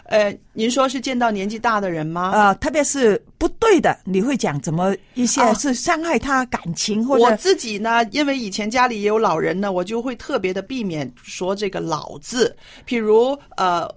[0.05, 2.32] 呃，您说是见到年纪大的人吗？
[2.34, 12.55] 呃，特别是不对的，你会讲怎么一些哦是伤害他感情或者我自己呢，因为以前家里也有老人呢，我就会特别的避免说这个“老”字，
[12.88, 13.88] 譬如呃。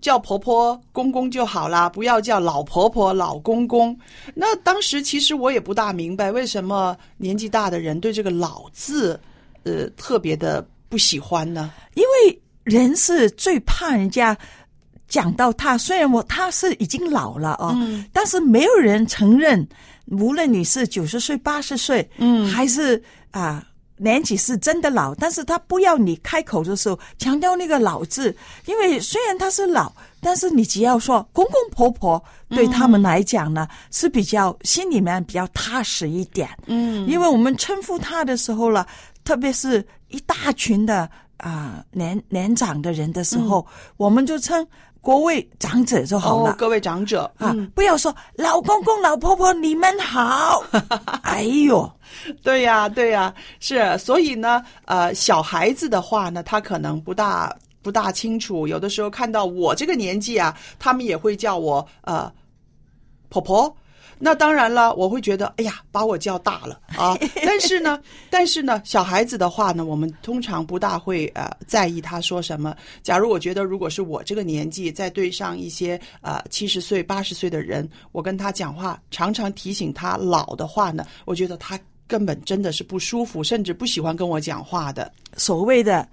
[0.00, 3.96] 叫婆婆、公公就好啦，不要叫老婆婆、老公公。
[4.34, 9.20] 那当时其实我也不大明白，为什么年纪大的人对这个“老”字，
[9.64, 11.70] 呃，特别的不喜欢呢？
[11.94, 14.36] 因为人是最怕人家
[15.08, 19.66] 讲到他，虽然我他是已经老了哦，嗯但是没有人承认，
[20.06, 23.64] 无论你是九十岁、八十岁，嗯还是啊。
[24.02, 28.34] 年纪是真的老，但是他不要你开口的时候强调那个老字，
[28.64, 36.48] 因为虽然他是老，但是你只要说公公婆婆，对他们来讲呢、是比较心里面比较踏实一点。
[36.66, 37.06] 嗯。
[37.06, 38.86] 因为我们称呼他的时候了，
[39.22, 43.66] 特别是一大群的啊、年年长的人的时候，
[43.98, 44.66] 我们就称
[45.00, 46.50] 国位长者就好了。
[46.50, 50.62] 哦，各位长者啊，嗯不要说老公公、老婆婆，你们好。
[51.22, 51.90] 哎呦，
[52.42, 62.30] 对呀，对呀，是，所以呢，呃，小孩子的话呢，他可能不大不大清楚，有的时候看到我这个年纪啊，他们也会叫我呃
[63.30, 63.74] 婆婆。
[64.18, 67.16] 那当然了，我会觉得，哎呀，把我叫大了啊！
[67.44, 72.76] 但是呢，但是呢，小孩子的话呢，我们通常不大会呃在意他说什么。
[73.02, 85.10] 假如我觉得，如果是我这个年纪，再对上一些呃七十岁、八十岁的人，我跟他讲话，常常提醒他老的话呢，我觉得他根本真的是不舒服，甚至不喜欢跟我讲话的。
[85.36, 86.06] 所谓的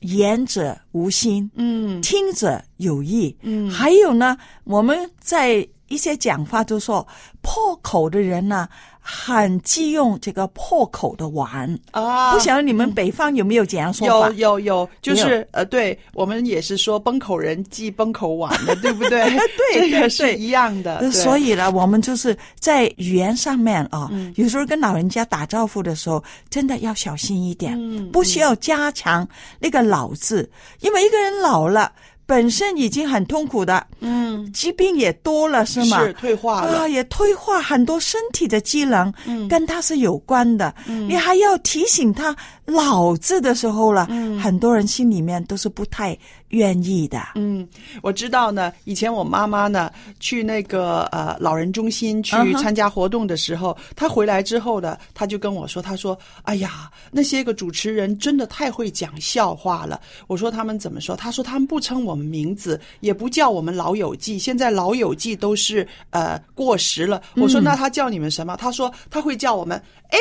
[0.00, 3.34] 言者无心，嗯听者有意。
[3.42, 7.06] 嗯还有呢，我们在一些讲话就说
[7.42, 8.68] 破口的人呢，
[9.00, 11.78] 很忌用这个破口的碗。
[11.92, 14.28] 啊，不晓得你们北方有没有这样说法？
[14.30, 19.24] 有有有，就是呃，对我们也是说崩口人忌崩口碗的， 对不对？
[19.30, 21.08] 对这个对是一样的。
[21.12, 29.26] 所以呢，我们就是在语言上面啊，嗯有时候跟老人家打招呼的时候，真的要小心一点，嗯不需要加强
[29.60, 31.92] 那个“老”字，因为一个人老了。
[32.26, 36.04] 本身已经很痛苦的，嗯，疾病也多了，是吗？
[36.04, 36.80] 是退化了。
[36.80, 39.46] 啊，也退化很多身体的机能，嗯。
[39.46, 40.74] 跟他是有关的。
[40.86, 41.08] 嗯。
[41.08, 44.38] 你还要提醒他“老”字的时候了，嗯。
[44.40, 46.18] 很多人心里面都是不太
[46.50, 47.20] 愿意的。
[47.34, 47.66] 嗯，
[48.02, 48.72] 我知道呢。
[48.84, 49.90] 以前我妈妈呢
[50.20, 61.16] 去那个呃老人中心去参加活动的时候，她回来之后呢，她就跟我说：“她说，哎呀，那些个主持人真的太会讲笑话了。”我说他们怎么说？
[61.16, 64.38] 她说他们不称我们名字，也不叫我们老友记。
[64.38, 67.22] 现在老友记都是呃过时了。
[67.34, 68.56] 我说嗯那他叫你们什么？
[68.56, 70.18] 他说他会叫我们哎。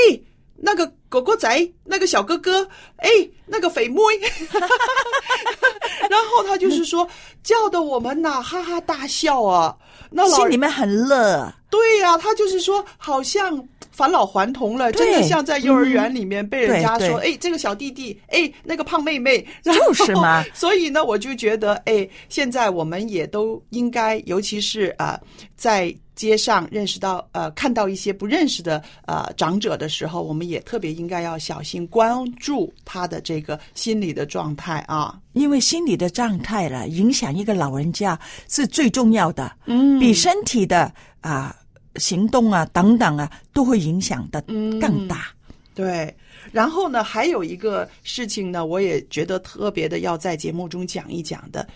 [0.57, 3.09] 那个狗狗仔，那个小哥哥，哎，
[3.45, 4.01] 那个肥妹，
[6.09, 7.07] 然后他就是说
[7.41, 9.73] 叫的我们呐哈哈大笑啊，
[10.11, 11.53] 那老心里面很乐。
[11.69, 13.61] 对呀、他就是说好像
[13.91, 20.43] 返老还童了，真的像在幼儿园里面被人家说，哎，这个小弟弟，哎，那个胖妹妹， 就是嘛。
[20.53, 25.21] 所以呢，我就觉得，哎，现在我们也都应该，尤其是啊、呃
[25.55, 35.19] 在街上认识到呃看到一些不认识的呃长者的时候，我们也特别应该要小心关注他的这个心理的状态啊。
[35.33, 41.55] 因为心理的状态了，影响一个老人家是最重要的，嗯比身体的啊、
[41.97, 44.41] 行动啊等等啊都会影响的
[44.79, 45.27] 更大。
[45.73, 46.15] 对，
[46.53, 51.67] 然后呢，还有一个事情呢，我也觉得特别的要在节目中讲一讲的。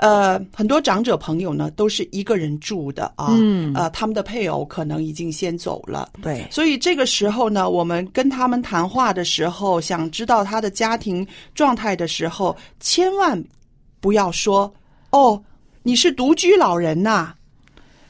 [0.00, 13.42] 呃，很多长者朋友呢都是一个人住的啊，嗯呃，他们的配偶可能已经先走了，对，所以这个时候呢，我们跟他们谈话的时候，想知道他的家庭状态的时候，千万
[14.00, 14.72] 不要说
[15.10, 15.42] “哦，
[15.82, 17.34] 你是独居老人呐、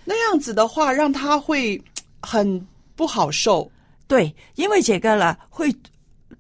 [0.05, 1.81] 那样子的话，让他会
[2.21, 3.71] 很不好受。
[4.07, 5.75] 对，因为这个了会。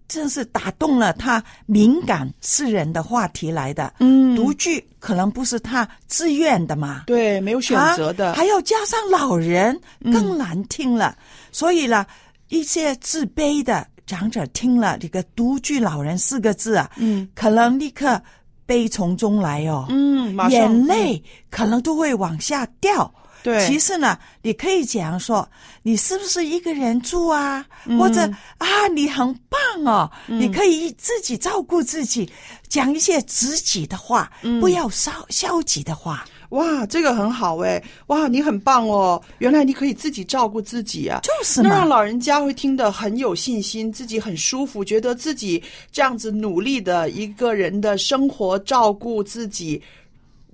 [0.08, 4.34] 真是打动了他敏感世人的话题来的，嗯。
[4.34, 11.16] 独居可能不是他自愿的嘛，对，没有选择的，啊还要加上老人，更难听了。
[11.50, 12.06] 所以呢，
[12.48, 18.20] 一些自卑的长者听了这个“独居老人”四个字啊，嗯，可能立刻
[18.64, 20.52] 悲从中来哦，嗯，马上。
[20.52, 23.12] 眼泪可能都会往下掉。
[23.48, 25.48] 对其实呢，你可以讲说，
[25.82, 27.64] 你是不是一个人住啊？
[27.86, 28.20] 嗯或者
[28.58, 32.30] 啊，你很棒哦，你可以自己照顾自己，
[32.68, 36.24] 讲一些自己的话，嗯不要消消极的话。
[36.50, 37.82] 哇，这个很好哎！
[38.06, 39.22] 哇，你很棒哦！
[39.36, 49.82] 原来你可以自己照顾自己啊，就是那让老人家会听得很有信心，自己很舒服，觉得自己这样子努力的一个人的生活，照顾自己，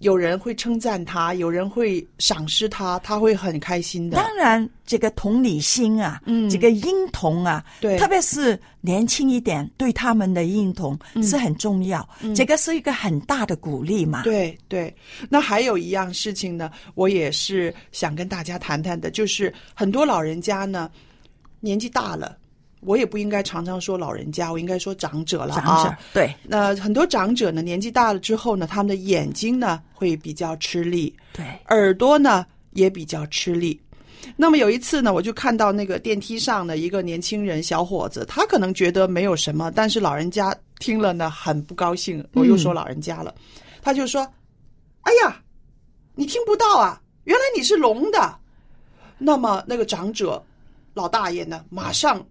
[0.04, 4.18] 有人会称赞他，有人会赏识他，他会很开心的。
[4.18, 12.06] 当然，这个同理心啊，嗯这个婴童啊，对特别是年轻一点，对他们的婴童是很重要。
[12.36, 14.20] 这个是一个很大的鼓励嘛。
[14.22, 14.94] 嗯对对，
[15.30, 20.90] 那还有一样事情呢，我也是想跟大家谈谈的，就是很多老人家呢，
[21.60, 22.36] 年纪大了，
[22.84, 25.84] 我也不应该常常说老人家，我应该说长者了长啊。
[25.84, 33.80] 者对那很多长者呢，年纪大了之后呢，他们的眼睛呢会比较吃力，对，耳朵呢也比较吃力。
[34.36, 42.26] 那么有一次呢，我就看到那个电梯上的一个年轻人小伙子，他可能觉得没有什么，但是老人家听了呢很不高兴。
[42.32, 43.34] 我又说老人家了，
[43.82, 44.26] 他就说
[45.02, 45.42] ：“哎呀，
[46.14, 48.38] 你听不到啊，原来你是聋的。”
[49.18, 50.42] 那么那个长者
[50.94, 52.24] 老大爷呢，马上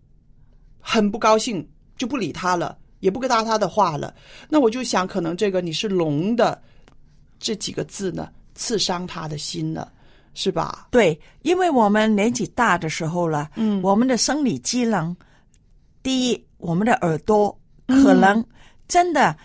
[0.86, 1.66] 很不高兴，
[1.98, 4.14] 就不理他了，也不跟他他的话了。
[4.50, 6.62] 那我就想，可能这个你是聋的
[7.40, 9.92] 这几个字呢，刺伤他的心了，
[10.34, 10.90] 是吧？
[10.92, 13.82] 对，因为我们年纪大的时候了，嗯。
[13.82, 15.16] 我们的生理机能，
[16.04, 17.58] 第一，我们的耳朵
[17.88, 18.46] 可能
[18.88, 19.36] 真的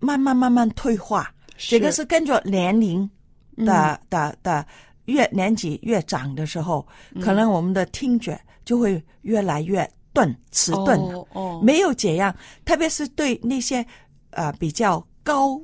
[0.00, 3.08] 慢慢慢慢退化，这个是跟着年龄
[3.56, 4.64] 的、的的
[5.04, 6.86] 越年纪越长的时候，
[7.20, 9.88] 可能我们的听觉就会越来越
[10.18, 11.18] 钝、迟钝了。
[11.18, 13.86] 哦哦没有解样，特别是对那些
[14.30, 15.60] 呃比较高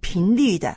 [0.00, 0.76] 频率的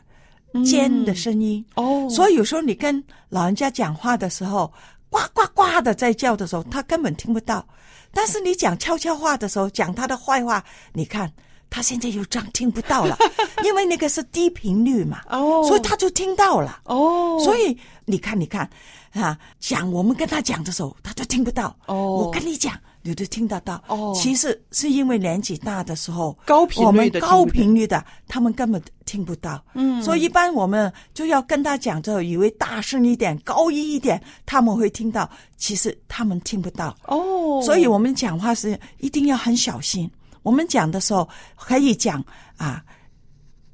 [0.65, 1.63] 尖的声音。
[1.75, 4.73] 哦所以有时候你跟老人家讲话的时候，
[5.09, 7.63] 呱呱呱的在叫的时候，他根本听不到。
[8.11, 10.63] 但是你讲悄悄话的时候，讲他的坏话，
[10.93, 11.31] 你看
[11.69, 13.15] 他现在又这样听不到了，
[13.65, 16.81] 因为那个是低频率嘛，哦所以他就听到了。
[16.85, 18.69] 哦，所以你看，你看
[19.13, 21.75] 啊，讲我们跟他讲的时候，他就听不到。
[21.85, 23.81] 哦我跟你讲，你都听得到。
[23.87, 29.63] 哦其实是因为年纪大的时候，高频率的我们高到频率的，他们根本听不到。
[29.73, 36.95] 嗯所以一般我们就要跟他讲之后，以为大声一点、高音一点，他们会听到，其实他们听不到。
[37.05, 40.09] 哦，所以我们讲话是一定要很小心。
[40.41, 42.23] 我们讲的时候可以讲
[42.57, 42.81] 啊，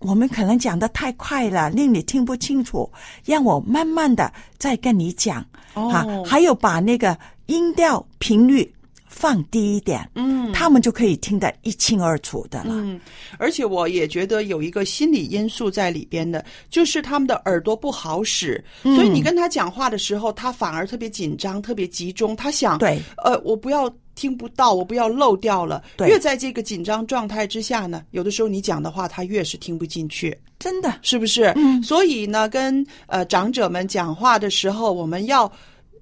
[0.06, 2.89] 我们可能讲的太快了，令你听不清楚，
[3.26, 5.43] 让我慢慢的再跟你讲、
[5.74, 6.06] 哦啊。
[6.26, 8.72] 还有把那个音调频率
[9.08, 12.74] 放低一点，嗯他们就可以听得一清二楚的了。
[12.76, 12.99] 嗯，
[13.38, 25.84] 而且我也觉得有一个心理因素在里边的，就是他们的耳朵不好使，嗯所以你跟他讲话的时候，他反而特别紧张、特别集中，他想，对，呃，我不要听不到，我不要漏掉了。
[25.97, 30.36] 对越在这个紧张状态之下呢，有的时候你讲的话，他越是听不进去。
[30.57, 31.51] 真的，是不是？
[31.57, 35.51] 嗯，所以呢，跟呃长者们讲话的时候，我们要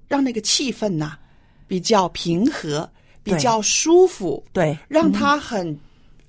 [0.06, 1.18] 让那个气氛呐、
[1.66, 2.88] 比较平和，
[3.24, 5.76] 比较舒服，对，让他很、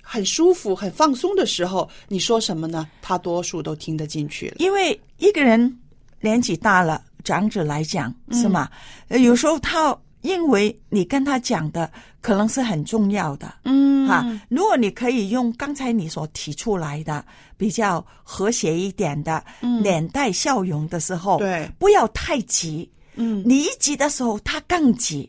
[0.02, 2.88] 很舒服、很放松的时候，你说什么呢？
[3.00, 4.56] 他多数都听得进去了。
[4.58, 5.78] 因为一个人
[6.20, 8.68] 年纪大了，长者来讲嗯是吗？
[9.06, 9.96] 呃有时候他
[10.26, 13.86] 因为你跟他讲的可能是很重要的，嗯。
[14.06, 17.24] 哈、如果你可以用刚才你所提出来的
[17.56, 19.82] 比较和谐一点的，嗯。
[19.82, 25.28] 脸带笑容的时候，对，不要太急，嗯，你一急的时候，他更急，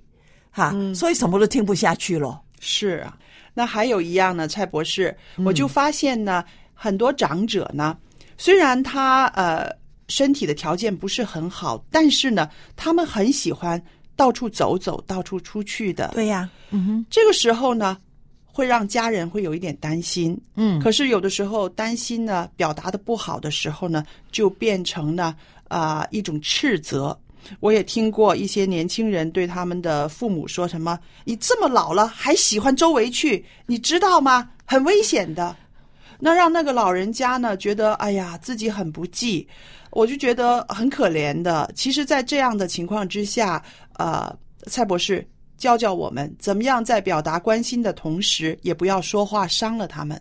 [0.51, 2.39] 哈、所以什么都听不下去了。
[2.59, 3.17] 是啊，
[3.53, 5.45] 那还有一样呢，蔡博士，嗯。
[5.45, 6.43] 我就发现呢，
[6.73, 7.97] 很多长者呢，
[8.37, 9.67] 虽然他呃
[10.07, 13.81] 身体的条件不是很好，但是呢，他们很喜欢
[14.17, 16.11] 到处走走，到处出去的。
[16.13, 17.97] 对呀、嗯哼，这个时候呢，
[18.45, 20.37] 会让家人会有一点担心。
[20.55, 25.33] 嗯可是有的时候担心呢，表达的不好的时候呢，就变成了
[25.69, 27.17] 啊、一种斥责。
[27.61, 34.49] 我也听过一些年轻人对他们的父母说什么：“你这么老了还喜欢周围去，你知道吗？
[34.65, 35.55] 很危险的。”
[36.19, 39.47] 那让那个老人家呢觉得，哎呀，自己很不济，
[39.91, 41.71] 我就觉得很可怜的。
[41.75, 43.63] 其实，在这样的情况之下，
[43.97, 44.33] 呃，
[44.67, 45.27] 蔡博士
[45.57, 50.19] 教教我们怎么样在表达关心的同时，也不要说话伤了他们。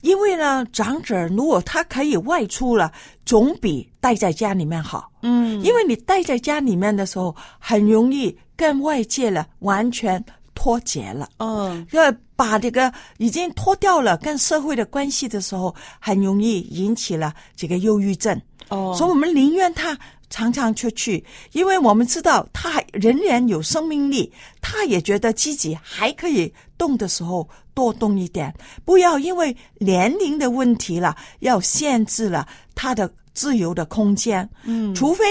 [0.00, 2.90] 因为呢，长者如果他可以外出了，
[3.26, 5.10] 总比待在家里面好。
[5.20, 10.24] 嗯因为你待在家里面的时候，很容易跟外界了完全
[10.54, 11.28] 脱节了。
[11.38, 18.40] 嗯要把这个已经脱掉了跟社会的关系的时候，很容易引起了这个忧郁症。
[18.68, 19.96] 哦所以我们宁愿他
[20.28, 28.52] 常常出去，因为我们知道他还仍然有生命力，他也觉得自己还可以动的时候多动一点，
[28.84, 34.48] 不要因为年龄的问题了，要限制了他的自由的空间。
[34.64, 35.24] 嗯除非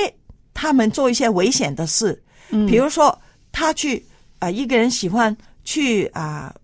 [0.53, 3.17] 他们做一些危险的事，嗯比如说
[3.51, 3.97] 他去
[4.39, 6.55] 啊、呃一个人喜欢去啊、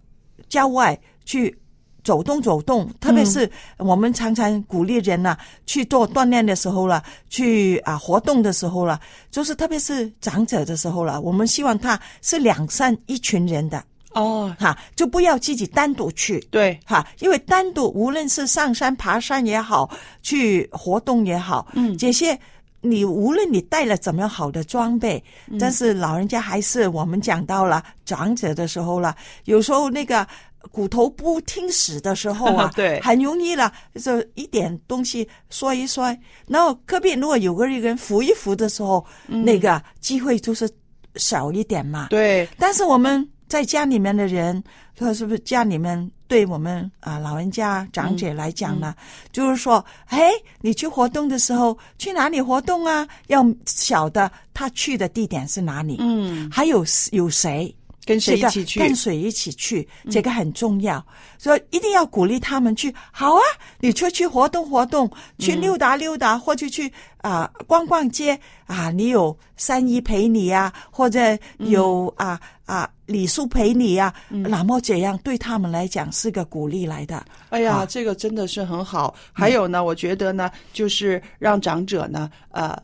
[0.48, 1.56] 郊外去
[2.04, 9.00] 走动走动，特别是我们常常鼓励人呐、去做锻炼的时候了，去啊、活动的时候了，
[9.30, 13.84] 就是特别是长者的时候了，我们希望他是两三一群人的。
[14.14, 19.90] 哦，哈，就不要自己单独去，对，哈，因为单独无论是上山爬山也好，
[20.22, 21.98] 去活动也好，嗯。
[21.98, 22.38] 这些
[22.82, 25.58] 你无论你带了怎么样好的装备，嗯。
[25.58, 30.28] 但是老人家还是我们讲到了长者的时候了，有时候那个
[30.72, 33.00] 骨头不听使的时候啊， 对。
[33.02, 40.70] 很容易了，就一点东西摔一摔，然后隔壁如果有个人扶一扶的时候，那个机会就是
[41.16, 44.64] 少一点嘛，对，但是我们在家里面的人，
[44.96, 48.96] 他是不是家里面对我们啊、老人家长者来讲呢，
[49.34, 50.32] 就是说，哎，
[50.62, 53.06] 你去活动的时候去哪里活动啊？
[53.28, 57.76] 要晓得他去的地点是哪里，嗯，还有有谁。
[58.06, 58.80] 跟谁一起去？
[58.80, 61.06] 跟谁一起去，这个很重要，
[61.38, 62.94] 所以一定要鼓励他们去。
[63.12, 63.42] 好啊，
[63.80, 77.24] 你出去活动活动，去溜达溜达，或者去啊、逛逛街啊，你有三姨陪你呀、或者有啊啊李叔陪你呀、那么这样对他们来讲是个鼓励来的。
[77.50, 79.14] 哎呀，啊这个真的是很好。
[79.32, 82.76] 还有呢，我觉得呢，就是让长者呢，呃，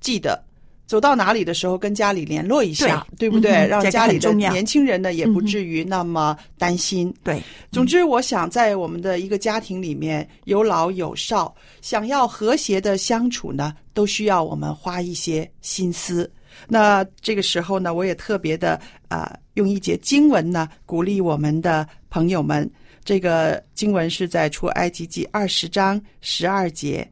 [0.00, 0.43] 记得
[0.86, 3.66] 走到哪里的时候跟家里联络一下，对不对？
[3.66, 7.12] 让家里的年轻人呢也不至于那么担心。
[7.22, 16.30] 对，总之，我想在我们的一个家庭里面，有老有少，想要和谐的相处呢，都需要我们花一些心思。
[16.68, 22.70] 那这个时候呢，我也特别的啊、呃用一节经文呢，鼓励我们的朋友们。
[23.04, 27.06] 这个经文是在出埃及记二十章十二节，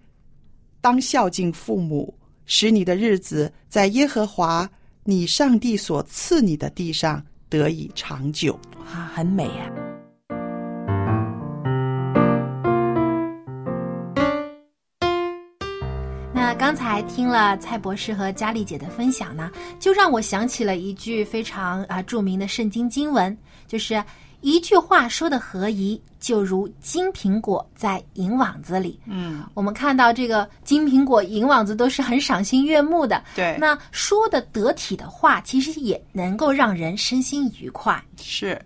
[0.81, 2.13] 当孝敬父母，
[2.47, 4.69] 使你的日子在耶和华
[5.05, 8.59] 你上帝所赐你的地上得以长久。
[8.87, 9.71] 啊，很美啊。
[16.35, 23.37] 那刚才听了蔡博士和佳丽姐的分享呢，就让我想起了一句非常啊、著名的圣经经文，
[23.67, 24.03] 就是
[24.43, 29.01] 一句话说的合宜，就如金苹果在银网子里。
[29.07, 33.23] 嗯，我们看到这个金苹果、银网子都是很赏心悦目的。
[33.35, 38.01] 对那说的得体的话，其实也能够让人身心愉快。
[38.21, 38.61] 是。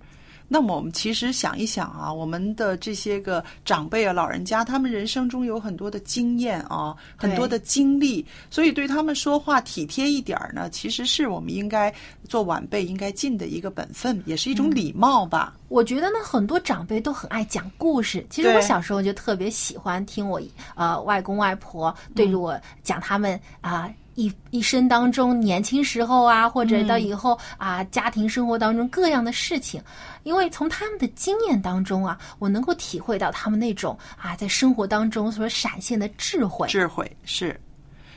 [0.49, 11.92] 那么我们其实想一想啊，我们的这些个长辈啊、老人家，他们人生中有很多的经验啊，很多的经历，所以对他们说话体贴一点儿呢，其实是我们应该
[12.28, 15.55] 做晚辈应该尽的一个本分，也是一种礼貌吧。
[15.68, 18.24] 我觉得呢，很多长辈都很爱讲故事。
[18.30, 20.40] 其实我小时候就特别喜欢听我
[20.76, 29.81] 呃外公外婆对着我讲他们啊、一一生当中年轻时候啊，或者到以后啊、家庭生活当中各样的事情，
[30.25, 36.67] 因为从他们的经验当中啊，我能够体会到他们那种啊在生活当中所闪现的智慧。
[36.67, 37.61] 智慧是，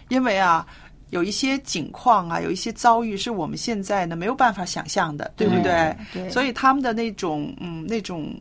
[0.07, 0.65] 因为啊，
[1.09, 5.95] 有一些境况啊，有一些遭遇是我们现在呢没有办法想象的，对不对？
[6.13, 8.33] 对所以他们的那种嗯那种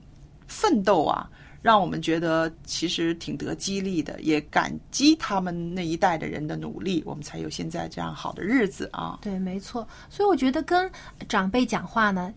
[0.46, 1.28] 奋斗啊，
[1.68, 9.18] 让我们觉得其实挺得激励的，也感激他们那一代的人的努力，我们才有现在这样好的日子啊。
[9.20, 9.86] 对，没错。
[10.08, 10.90] 所以我觉得跟
[11.28, 12.32] 长辈讲话呢，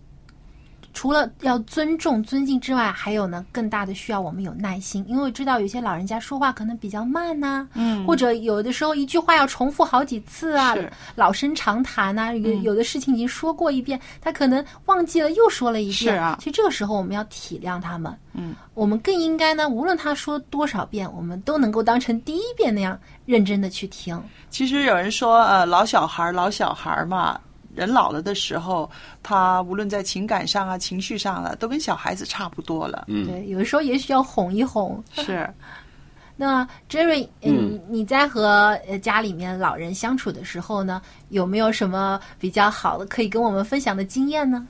[0.93, 10.75] 除了要尊重、尊敬之外，还有呢，更大的需要我们有耐心，因为知道有些老人家说话可能比较慢呐、嗯或者有的时候一句话要重复好几次啊，
[11.15, 15.93] 老生常谈呐、有嗯有的事情已经说过一遍，他可能忘记了又说了一遍。
[15.93, 24.21] 是啊其实这个时候我们要体谅他们，嗯，我们更应该呢，无论他说多少遍，我们都能够当成第一遍那样认真的去听。
[24.49, 27.39] 其实有人说，呃，老小孩儿，老小孩儿嘛，
[27.75, 28.89] 人老了的时候，
[29.23, 33.05] 他无论在情感上啊、情绪上啊，都跟小孩子差不多了。
[33.07, 35.01] 嗯，对，有的时候也许要哄一哄。
[35.13, 35.47] 是，
[36.35, 44.65] 那 Jerry，嗯嗯，你在和呃家里面老人相处的时候呢，有没有什么比较好的可以跟我们分享的经验呢？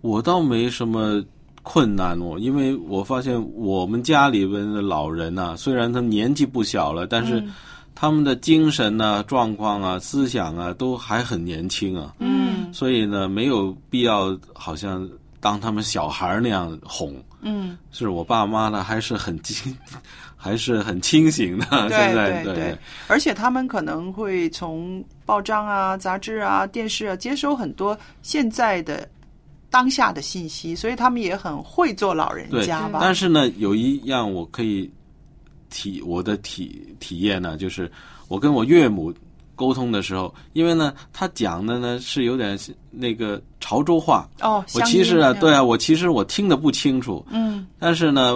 [0.00, 1.22] 我倒没什么
[1.62, 7.42] 困难哦，因为我发现我们家里边的老人呐、虽然他年纪不小了，但是
[8.00, 12.14] 他们的精神呐、状况啊、思想啊，都还很年轻啊。
[12.18, 15.06] 嗯所以呢，没有必要好像
[15.38, 17.14] 当他们小孩儿那样哄。
[17.42, 19.76] 嗯，是我爸妈呢，还是很清，
[20.34, 21.66] 还是很清醒的。
[21.88, 29.06] 对现在对对，而且他们可能会从报章啊、杂志啊、电视啊接收很多现在的
[29.68, 33.00] 当下的信息，所以他们也很会做老人家吧。
[33.02, 34.90] 但是呢，有一样我可以
[35.70, 37.90] 体我的体体验呢，就是
[38.28, 39.12] 我跟我岳母
[39.56, 42.58] 沟通的时候，因为呢，他讲的呢是有点
[42.90, 47.66] 那个潮州话，哦，我其实啊，对啊，，我其实我听得不清楚，嗯。
[47.78, 48.34] 但是呢，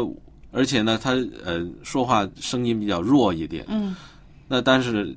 [0.52, 1.12] 而且呢，他
[1.44, 3.96] 呃说话声音比较弱一点，嗯。
[4.46, 5.16] 那但是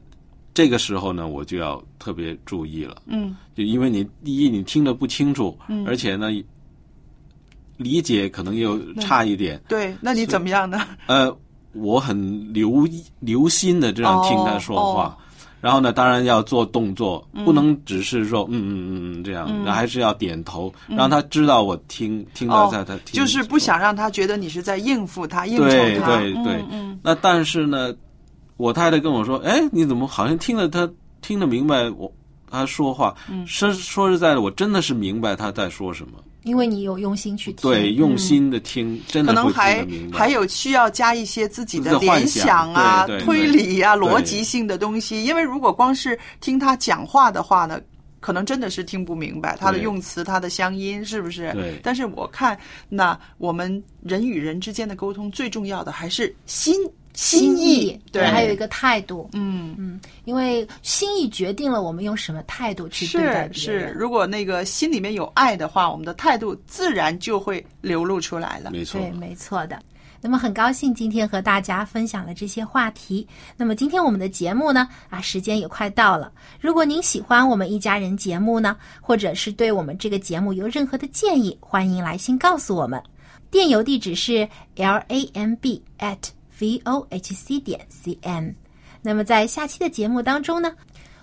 [0.53, 3.35] 这个时候呢，我就要特别注意了，嗯。
[3.55, 5.85] 就因为你第一你听得不清楚，嗯。
[5.85, 6.29] 而且呢
[7.75, 10.87] 理解可能又差一点，对，那你怎么样呢？
[11.05, 11.37] 呃，
[11.79, 15.03] 我很留意留心的这样听他说话。
[15.03, 15.23] 哦哦
[15.59, 26.19] 然后呢，当然要做动作，嗯不能只是说嗯嗯嗯嗯这样，嗯还是要点头，让他知道我听听哦到在他听，就是不想让他觉得你是在应付他、应酬对他。
[26.19, 26.63] 对对
[27.01, 27.91] 那但是呢，
[28.57, 30.87] 我太太跟我说：“哎，你怎么好像听了他
[31.21, 32.09] 听得明白我
[32.49, 33.15] 他说话？
[33.27, 36.19] 嗯说说实在的，我真的是明白他在说什么。
[36.47, 39.85] 因为你有用心去听，对，用心的听，真的可能还。
[40.11, 45.23] 还有需要加一些自己的联想想啊、推理啊、逻辑性的东西。
[45.23, 47.79] 因为如果光是听他讲话的话呢，
[48.27, 51.49] 可能真的是听不明白他的用词、他的乡音，是不是？
[51.53, 52.59] 对但是我看，
[52.89, 56.75] 那我们人与人之间的沟通，最重要的还是心
[57.13, 57.97] 心意。
[58.11, 59.73] 对，还有一个态度，嗯。
[59.77, 68.71] 嗯，因为心意决定了我们用什么态度去对待是是，如果那个心里面有爱的话，我们的态度自然就会流露出来了。
[68.71, 69.79] 没错，对，没错的。
[70.21, 73.27] 那么很高兴今天和大家分享了这些话题。
[73.55, 76.31] 那么今天我们的节目呢，啊，时间也快到了。
[76.59, 83.01] 如果您喜欢我们一家人节目呢，或者是对我们这个节目有任何的建议，欢迎来信告诉我们。
[83.49, 86.17] 电邮地址是 l a m b at
[86.59, 88.53] v o h c 点 c n。
[89.01, 90.73] 那么在下期的节目当中呢，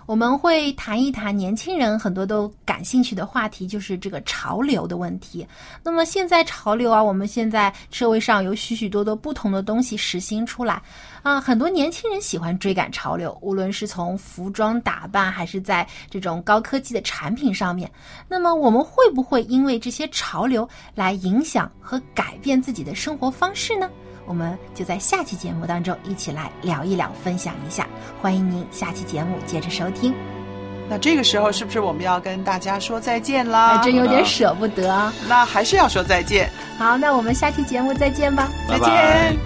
[0.05, 5.45] 我们会谈一谈年轻人很多都感兴趣的话题，就是这个潮流的问题。
[5.83, 10.79] 那么现在潮流啊，我们现在社会上有许许多多不同的东西实行出来
[11.23, 17.89] 啊，很多年轻人喜欢追赶潮流，无论是从服装打扮，还是在这种高科技的产品上面。
[18.27, 23.89] 那么我们会不会因为这些潮流来影响和改变自己的生活方式呢？
[24.25, 27.87] 我们就在下期节目当中一起来聊一聊，分享一下。
[28.21, 30.13] 欢迎您下期节目接着收听。
[30.89, 33.77] 那这个时候是不是我们要跟大家说再见啦？
[33.77, 35.11] 还真有点舍不得。
[35.27, 36.49] 那还是要说再见。
[36.77, 39.37] 好，那我们下期节目再见吧，再见。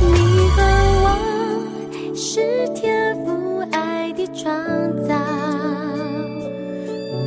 [0.00, 0.62] 你和
[1.02, 4.52] 我是天赋爱的创
[5.06, 5.14] 造，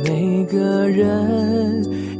[0.04, 1.82] 每个人